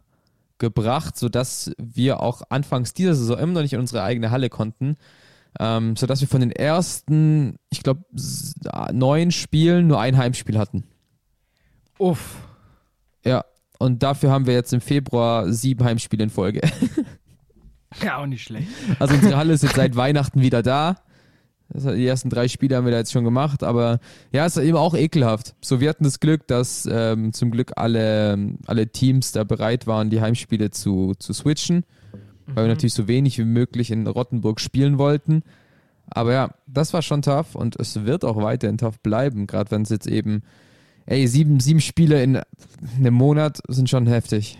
[0.57, 4.97] gebracht, sodass wir auch anfangs dieser Saison immer noch nicht in unsere eigene Halle konnten.
[5.59, 8.03] Ähm, sodass wir von den ersten, ich glaube,
[8.91, 10.83] neun Spielen nur ein Heimspiel hatten.
[11.97, 12.35] Uff.
[13.25, 13.43] Ja,
[13.79, 16.61] und dafür haben wir jetzt im Februar sieben Heimspiele in Folge.
[18.03, 18.67] Ja, auch nicht schlecht.
[18.99, 20.97] Also unsere Halle ist jetzt seit Weihnachten wieder da.
[21.69, 23.99] Die ersten drei Spiele haben wir da jetzt schon gemacht, aber
[24.31, 25.53] ja, es ist eben auch ekelhaft.
[25.61, 30.09] So, wir hatten das Glück, dass ähm, zum Glück alle, alle Teams da bereit waren,
[30.09, 31.83] die Heimspiele zu, zu switchen,
[32.45, 32.69] weil wir mhm.
[32.69, 35.43] natürlich so wenig wie möglich in Rottenburg spielen wollten.
[36.09, 39.81] Aber ja, das war schon tough und es wird auch weiterhin tough bleiben, gerade wenn
[39.81, 40.43] es jetzt eben,
[41.05, 42.39] ey, sieben, sieben Spiele in
[42.97, 44.57] einem Monat sind schon heftig.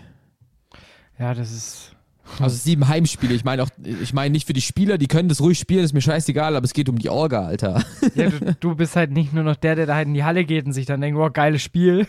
[1.18, 1.96] Ja, das ist
[2.40, 3.34] Also sieben Heimspiele.
[3.34, 5.92] Ich meine auch, ich meine nicht für die Spieler, die können das ruhig spielen, ist
[5.92, 7.82] mir scheißegal, aber es geht um die Orga, Alter.
[8.14, 10.44] Ja, du, du bist halt nicht nur noch der, der da halt in die Halle
[10.44, 12.06] geht und sich dann denkt, oh, geiles Spiel.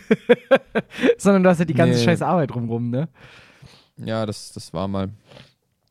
[1.18, 2.04] Sondern du hast halt die ganze Nee.
[2.04, 3.08] scheiß Arbeit drumrum, ne?
[3.96, 5.10] Ja, das, das war mal.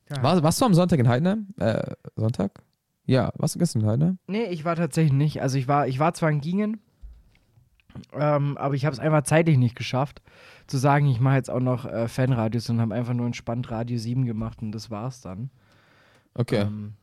[0.10, 0.24] Ja.
[0.24, 1.48] War, warst du am Sonntag in Heidenheim?
[1.60, 2.52] Äh, Sonntag?
[3.06, 4.20] Ja, warst du gestern in Heidenheim?
[4.28, 5.42] Nee, ich war tatsächlich nicht.
[5.42, 6.80] Also ich war, ich war zwar in Gingen,
[8.14, 10.22] ähm, aber ich habe es einfach zeitlich nicht geschafft,
[10.68, 13.98] zu sagen, ich mache jetzt auch noch äh, Fanradios und habe einfach nur entspannt Radio
[13.98, 15.50] 7 gemacht und das war's dann.
[16.34, 16.62] Okay.
[16.62, 16.94] Ähm,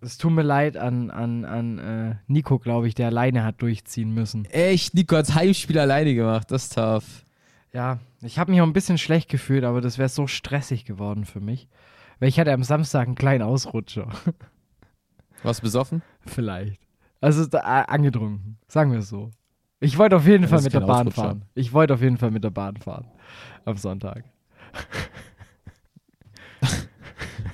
[0.00, 4.12] es tut mir leid an, an, an äh, Nico, glaube ich, der alleine hat durchziehen
[4.12, 4.44] müssen.
[4.46, 7.24] Echt, Nico hat's Heimspiel alleine gemacht, das ist tough.
[7.72, 11.24] Ja, ich habe mich auch ein bisschen schlecht gefühlt, aber das wäre so stressig geworden
[11.24, 11.68] für mich.
[12.18, 14.08] Weil ich hatte am Samstag einen kleinen Ausrutscher.
[15.42, 16.02] Warst du besoffen?
[16.26, 16.80] Vielleicht.
[17.20, 19.30] Also äh, angetrunken, sagen wir es so.
[19.86, 21.22] Ich wollte auf jeden Ja, Fall mit der Bahn Ausrutscher.
[21.22, 21.42] fahren.
[21.54, 23.06] Ich wollte auf jeden Fall mit der Bahn fahren.
[23.64, 24.24] Am Sonntag.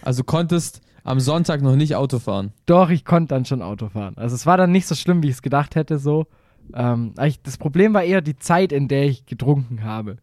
[0.05, 2.53] Also konntest am Sonntag noch nicht Auto fahren.
[2.66, 4.14] Doch, ich konnte dann schon Auto fahren.
[4.16, 6.26] Also es war dann nicht so schlimm, wie ich es gedacht hätte, so.
[6.74, 10.16] Ähm, ich, das Problem war eher die Zeit, in der ich getrunken habe.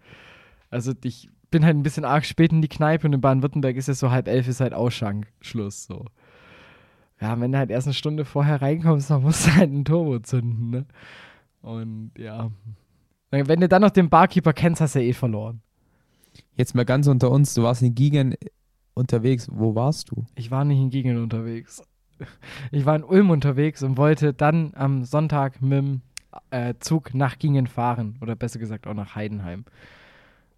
[0.70, 3.88] Also ich bin halt ein bisschen arg spät in die Kneipe und in Baden-Württemberg ist
[3.90, 6.06] es so halb elf, ist halt Ausschank, Schluss, so.
[7.22, 10.20] Ja, wenn du halt erst eine Stunde vorher reinkommst, dann musst du halt einen Turbo
[10.20, 10.86] zünden, ne?
[11.62, 12.52] Und ja.
[13.32, 15.62] Wenn du dann noch den Barkeeper kennst, hast du ja eh verloren.
[16.56, 18.36] Jetzt mal ganz unter uns, du warst in Gigan
[18.94, 19.48] unterwegs.
[19.52, 20.26] Wo warst du?
[20.36, 21.82] Ich war nicht in Gingen unterwegs.
[22.72, 26.02] Ich war in Ulm unterwegs und wollte dann am Sonntag mit dem
[26.52, 28.18] äh, Zug nach Gingen fahren.
[28.22, 29.64] Oder besser gesagt auch nach Heidenheim.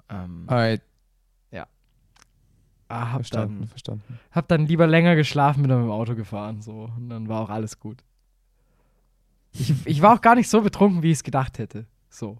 [0.09, 0.81] Ähm, Alright,
[2.91, 4.19] ah, hab, verstanden, dann, verstanden.
[4.31, 6.61] hab dann lieber länger geschlafen, bin dann mit dem Auto gefahren.
[6.61, 6.89] So.
[6.95, 8.03] Und dann war auch alles gut.
[9.53, 11.85] Ich, ich war auch gar nicht so betrunken, wie ich es gedacht hätte.
[12.09, 12.37] So.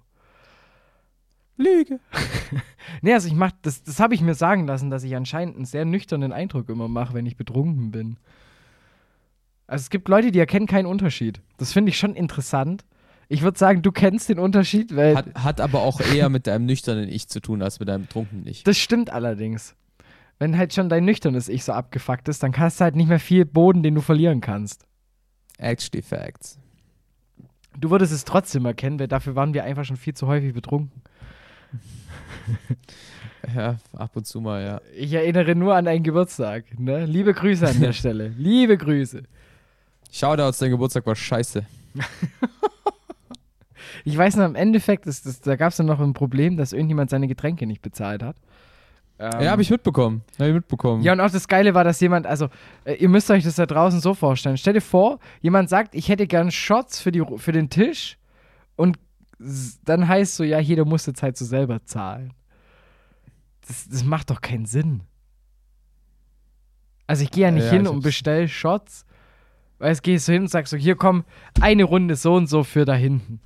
[1.57, 1.99] Lüge.
[3.01, 5.65] Nee, also ich mach, das, das habe ich mir sagen lassen, dass ich anscheinend einen
[5.65, 8.17] sehr nüchternen Eindruck immer mache, wenn ich betrunken bin.
[9.65, 11.41] Also es gibt Leute, die erkennen keinen Unterschied.
[11.57, 12.83] Das finde ich schon interessant.
[13.29, 16.65] Ich würde sagen, du kennst den Unterschied, weil Hat, hat aber auch eher mit deinem
[16.65, 18.63] nüchternen Ich zu tun, als mit deinem betrunkenen Ich.
[18.63, 19.75] das stimmt allerdings.
[20.37, 23.19] Wenn halt schon dein nüchternes Ich so abgefuckt ist, dann hast du halt nicht mehr
[23.19, 24.85] viel Boden, den du verlieren kannst.
[25.57, 26.59] Actually Facts.
[27.79, 31.01] Du würdest es trotzdem erkennen, weil dafür waren wir einfach schon viel zu häufig betrunken.
[33.55, 34.81] Ja, ab und zu mal, ja.
[34.95, 36.65] Ich erinnere nur an deinen Geburtstag.
[36.79, 37.05] Ne?
[37.05, 38.27] Liebe Grüße an der Stelle.
[38.37, 39.23] Liebe Grüße.
[40.11, 41.65] Shoutouts, dein Geburtstag war scheiße.
[44.03, 46.73] Ich weiß noch, im Endeffekt, ist das, da gab es dann noch ein Problem, dass
[46.73, 48.35] irgendjemand seine Getränke nicht bezahlt hat.
[49.21, 50.23] Ähm, ja, habe ich mitbekommen.
[50.39, 51.03] Hab ich mitbekommen.
[51.03, 52.49] Ja, und auch das Geile war, dass jemand, also,
[52.85, 54.57] äh, ihr müsst euch das da draußen so vorstellen.
[54.57, 58.17] Stell dir vor, jemand sagt, ich hätte gern Shots für, die, für den Tisch
[58.75, 58.97] und
[59.85, 62.33] dann heißt so, ja, du musst jetzt halt so selber zahlen.
[63.67, 65.01] Das, das macht doch keinen Sinn.
[67.05, 69.05] Also, ich gehe ja nicht Ja, hin und bestell Shots.
[69.77, 71.25] Weil es gehst du hin und sagst so, hier komm,
[71.59, 73.39] eine Runde so und so für da hinten.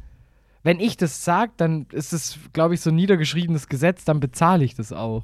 [0.64, 4.64] Wenn ich das sag, dann ist es, glaube ich, so ein niedergeschriebenes Gesetz, dann bezahle
[4.64, 5.24] ich das auch.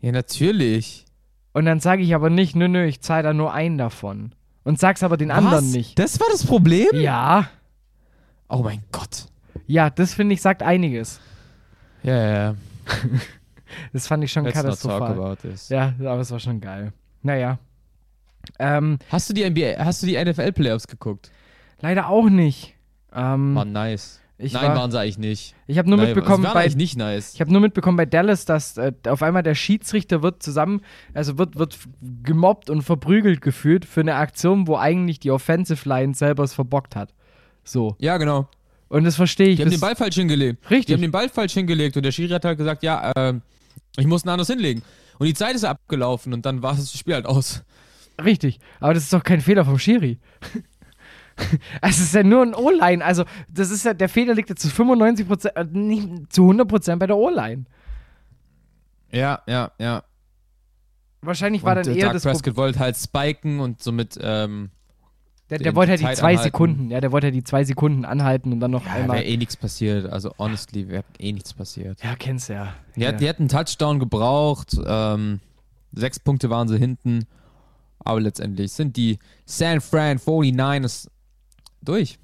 [0.00, 1.04] Ja, natürlich.
[1.52, 4.32] Und dann sage ich aber nicht, nö, nö, ich zahle da nur einen davon.
[4.64, 5.72] Und sag's aber den anderen Was?
[5.72, 5.98] nicht.
[5.98, 6.88] Das war das Problem?
[6.94, 7.48] Ja,
[8.48, 9.26] Oh mein Gott.
[9.66, 11.20] ja, das finde ich sagt einiges.
[12.02, 12.54] Ja, ja, ja.
[13.92, 15.12] Das fand ich schon Let's not talk katastrophal.
[15.12, 15.68] about this.
[15.70, 16.92] Ja, aber es war schon geil.
[17.22, 17.58] Naja.
[18.60, 21.32] Ähm, Hast du die NBA, hast du die NFL-Playoffs geguckt?
[21.80, 22.74] leider auch nicht.
[23.12, 24.20] Ähm, War nice.
[24.38, 25.54] Ich Nein, war, waren sie eigentlich nicht.
[25.66, 27.34] ich habe nur Nein, mitbekommen bei nicht nice.
[27.34, 30.82] Ich habe nur mitbekommen bei Dallas, dass äh, auf einmal der Schiedsrichter wird zusammen,
[31.14, 31.78] also wird, wird
[32.22, 36.96] gemobbt und verprügelt gefühlt für eine Aktion, wo eigentlich die Offensive Line selber es verbockt
[36.96, 37.14] hat.
[37.64, 37.96] So.
[37.98, 38.48] ja, genau.
[38.88, 39.56] Und das verstehe ich.
[39.56, 40.58] Die haben den Ball falsch hingelegt.
[40.68, 40.94] Die Richtig.
[40.94, 43.42] haben den Ball falsch hingelegt und der Schiri hat halt gesagt, ja, ähm,
[43.96, 44.82] ich muss ihn anders hinlegen.
[45.18, 47.64] Und die Zeit ist abgelaufen und dann war das Spiel halt aus.
[48.22, 48.60] Richtig.
[48.80, 50.18] Aber das ist doch kein Fehler vom Schiri.
[51.80, 53.04] Also, es ist ja nur ein O-Line.
[53.04, 56.66] Also, das ist ja, der Fehler liegt ja zu 95 Prozent, äh, nicht zu 100
[56.68, 57.64] Prozent bei der O-Line.
[59.12, 60.02] Ja, ja, ja.
[61.22, 62.22] Wahrscheinlich war und dann äh, eher Doug das.
[62.22, 64.70] Prescott wollte halt spiken und somit, ähm,
[65.50, 66.42] Der, der wollte halt die zwei anhalten.
[66.42, 69.18] Sekunden, ja, der wollte halt die zwei Sekunden anhalten und dann noch ja, einmal.
[69.18, 70.06] wäre eh nichts passiert.
[70.06, 72.02] Also, honestly, wäre eh nichts passiert.
[72.02, 72.74] Ja, kennst du ja.
[72.94, 73.08] Die, ja.
[73.08, 74.76] hat, die hätten einen Touchdown gebraucht.
[74.86, 75.40] Ähm,
[75.92, 77.26] sechs Punkte waren sie hinten.
[77.98, 81.08] Aber letztendlich sind die San Fran 49ers
[81.88, 82.18] durch.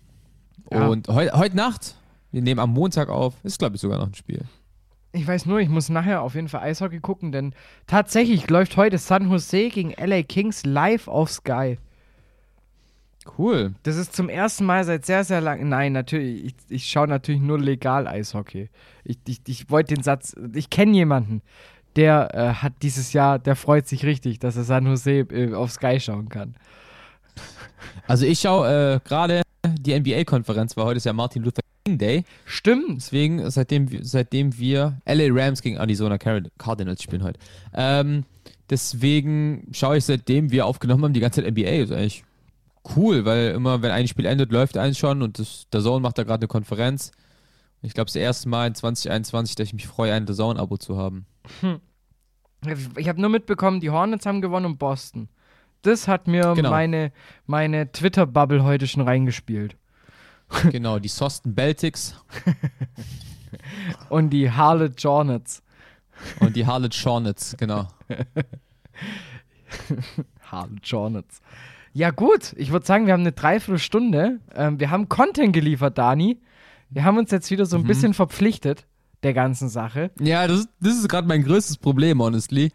[0.71, 0.89] Ja.
[0.89, 1.95] Und heu, heute Nacht,
[2.31, 4.43] wir nehmen am Montag auf, ist glaube ich sogar noch ein Spiel.
[5.15, 7.55] Ich weiß nur, ich muss nachher auf jeden Fall Eishockey gucken, denn
[7.87, 11.79] tatsächlich läuft heute San Jose gegen LA Kings live auf Sky.
[13.39, 13.75] Cool.
[13.83, 15.69] Das ist zum ersten Mal seit sehr, sehr lang.
[15.69, 18.69] Nein, natürlich, ich, ich schaue natürlich nur legal Eishockey.
[19.05, 21.43] Ich, ich, ich wollte den Satz, ich kenne jemanden,
[21.95, 25.71] der äh, hat dieses Jahr, der freut sich richtig, dass er San Jose äh, auf
[25.71, 26.57] Sky schauen kann.
[28.07, 29.42] Also ich schaue äh, gerade
[29.79, 32.25] die NBA-Konferenz, weil heute ist ja Martin Luther King Day.
[32.45, 32.97] Stimmt.
[32.97, 37.39] Deswegen, seitdem, seitdem wir LA Rams gegen Arizona Cardinals spielen heute.
[37.75, 38.25] Ähm,
[38.71, 41.83] deswegen schaue ich, seitdem wir aufgenommen haben, die ganze Zeit NBA.
[41.83, 42.25] ist eigentlich
[42.97, 46.19] cool, weil immer, wenn ein Spiel endet, läuft eins schon und das, der Zone macht
[46.19, 47.13] da gerade eine Konferenz.
[47.83, 50.97] Ich glaube, das erste Mal in 2021, dass ich mich freue, ein The Zone-Abo zu
[50.97, 51.27] haben.
[51.61, 51.81] Hm.
[52.97, 55.29] Ich habe nur mitbekommen, die Hornets haben gewonnen und Boston.
[55.83, 56.71] Das hat mir genau.
[56.71, 57.13] meine,
[57.47, 59.77] meine Twitter-Bubble heute schon reingespielt.
[60.71, 62.15] Genau, die Sosten Beltics.
[64.09, 65.63] und die Harlot Hornets.
[66.41, 67.89] Und die Harlot Hornets, genau.
[70.43, 71.41] Harlot Hornets.
[71.95, 74.41] Ja, gut, ich würde sagen, wir haben eine Dreiviertelstunde.
[74.55, 76.41] Ähm, wir haben Content geliefert, Dani.
[76.91, 77.87] Wir haben uns jetzt wieder so ein mhm.
[77.89, 78.87] bisschen verpflichtet
[79.23, 80.11] der ganzen Sache.
[80.21, 82.73] Ja, das, das ist gerade mein größtes Problem, honestly.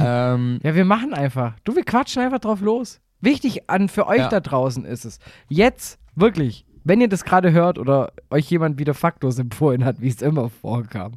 [0.00, 1.54] Ähm, ja, wir machen einfach.
[1.64, 3.00] Du, wir quatschen einfach drauf los.
[3.20, 4.28] Wichtig an für euch ja.
[4.28, 5.18] da draußen ist es.
[5.48, 10.08] Jetzt, wirklich, wenn ihr das gerade hört oder euch jemand wieder faktlos empfohlen hat, wie
[10.08, 11.14] es immer vorkam,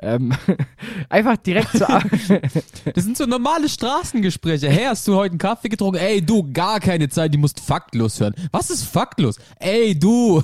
[0.00, 0.32] ähm,
[1.08, 1.86] einfach direkt zu.
[2.94, 4.68] das sind so normale Straßengespräche.
[4.68, 5.98] Hey, hast du heute einen Kaffee getrunken?
[5.98, 8.34] Ey, du, gar keine Zeit, die musst faktlos hören.
[8.52, 9.38] Was ist faktlos?
[9.58, 10.42] Ey, du.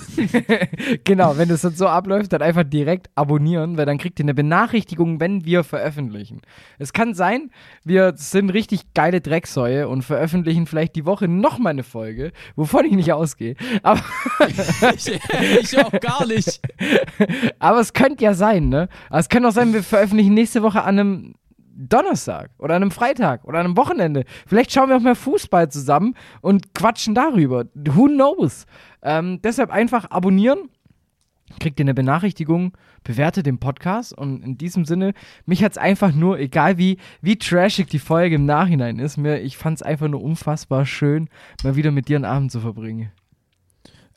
[1.04, 4.34] genau, wenn das dann so abläuft, dann einfach direkt abonnieren, weil dann kriegt ihr eine
[4.34, 6.40] Benachrichtigung, wenn wir veröffentlichen.
[6.78, 7.50] Es kann sein,
[7.84, 12.92] wir sind richtig geile Drecksäue und veröffentlichen vielleicht die Woche nochmal eine Folge, wovon ich
[12.92, 13.54] nicht ausgehe.
[13.82, 14.02] Aber
[14.96, 15.20] ich,
[15.60, 16.60] ich, auch gar nicht.
[17.58, 18.88] Aber es könnte ja sein, ne?
[19.10, 21.34] Es könnte auch sein, wir veröffentlichen nächste Woche an einem
[21.74, 24.24] Donnerstag oder an einem Freitag oder an einem Wochenende.
[24.46, 27.64] Vielleicht schauen wir auch mal Fußball zusammen und quatschen darüber.
[27.74, 28.66] Who knows?
[29.02, 30.68] Ähm, deshalb einfach abonnieren,
[31.60, 35.12] kriegt ihr eine Benachrichtigung, bewertet den Podcast und in diesem Sinne,
[35.44, 39.40] mich hat es einfach nur, egal wie, wie trashig die Folge im Nachhinein ist, mir,
[39.40, 41.28] ich fand es einfach nur unfassbar schön,
[41.62, 43.10] mal wieder mit dir einen Abend zu verbringen.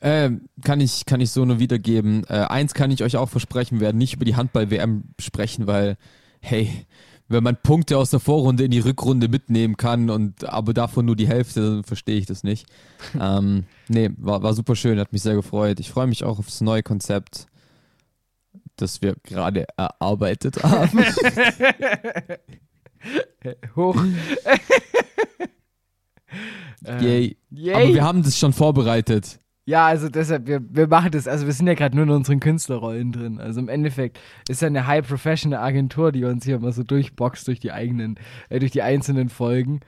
[0.00, 2.24] Ähm, kann, ich, kann ich so nur wiedergeben.
[2.28, 5.96] Äh, eins kann ich euch auch versprechen, wir werden nicht über die Handball-WM sprechen, weil,
[6.40, 6.86] hey,
[7.28, 11.16] wenn man Punkte aus der Vorrunde in die Rückrunde mitnehmen kann und aber davon nur
[11.16, 12.66] die Hälfte, dann verstehe ich das nicht.
[13.20, 15.80] ähm, nee, war, war super schön, hat mich sehr gefreut.
[15.80, 17.46] Ich freue mich auch aufs neue Konzept,
[18.76, 21.00] das wir gerade erarbeitet haben.
[23.76, 23.96] Hoch.
[27.00, 27.36] Yay.
[27.50, 27.74] Yay.
[27.74, 29.40] Aber wir haben das schon vorbereitet.
[29.68, 32.38] Ja, also deshalb, wir, wir machen das, also wir sind ja gerade nur in unseren
[32.38, 33.40] Künstlerrollen drin.
[33.40, 37.58] Also im Endeffekt ist ja eine high-professional Agentur, die uns hier mal so durchboxt durch
[37.58, 38.14] die eigenen,
[38.48, 39.80] äh, durch die einzelnen Folgen.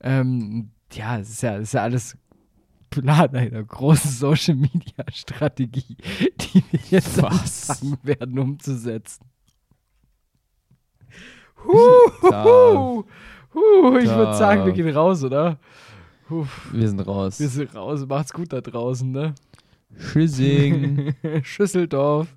[0.00, 2.16] Ähm, ja, es ist ja, es ist ja alles
[2.90, 5.96] Plan einer großen Social Media Strategie,
[6.40, 7.70] die wir jetzt Was?
[7.70, 9.24] anfangen werden umzusetzen.
[11.64, 13.04] Huh, huh,
[13.52, 15.58] huh, ich würde sagen, wir gehen raus, oder?
[16.30, 16.70] Uff.
[16.72, 17.38] Wir sind raus.
[17.38, 18.04] Wir sind raus.
[18.06, 19.34] Macht's gut da draußen, ne?
[19.98, 21.14] Schüssing.
[21.42, 22.28] Schüsseldorf.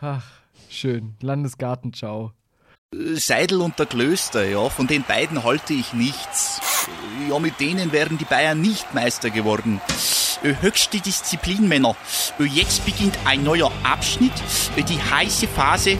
[0.00, 0.24] Ach,
[0.68, 1.14] schön.
[1.20, 2.32] Landesgarten, ciao.
[3.14, 6.60] Seidel und der Klöster, ja, von den beiden halte ich nichts.
[7.28, 9.80] Ja, mit denen wären die Bayern nicht Meister geworden.
[10.42, 11.96] Höchste Disziplin, Männer.
[12.38, 14.32] Jetzt beginnt ein neuer Abschnitt,
[14.76, 15.98] die heiße Phase.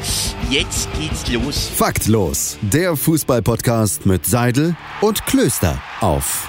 [0.49, 1.67] Jetzt geht's los.
[1.67, 6.49] Faktlos, der Fußballpodcast mit Seidel und Klöster auf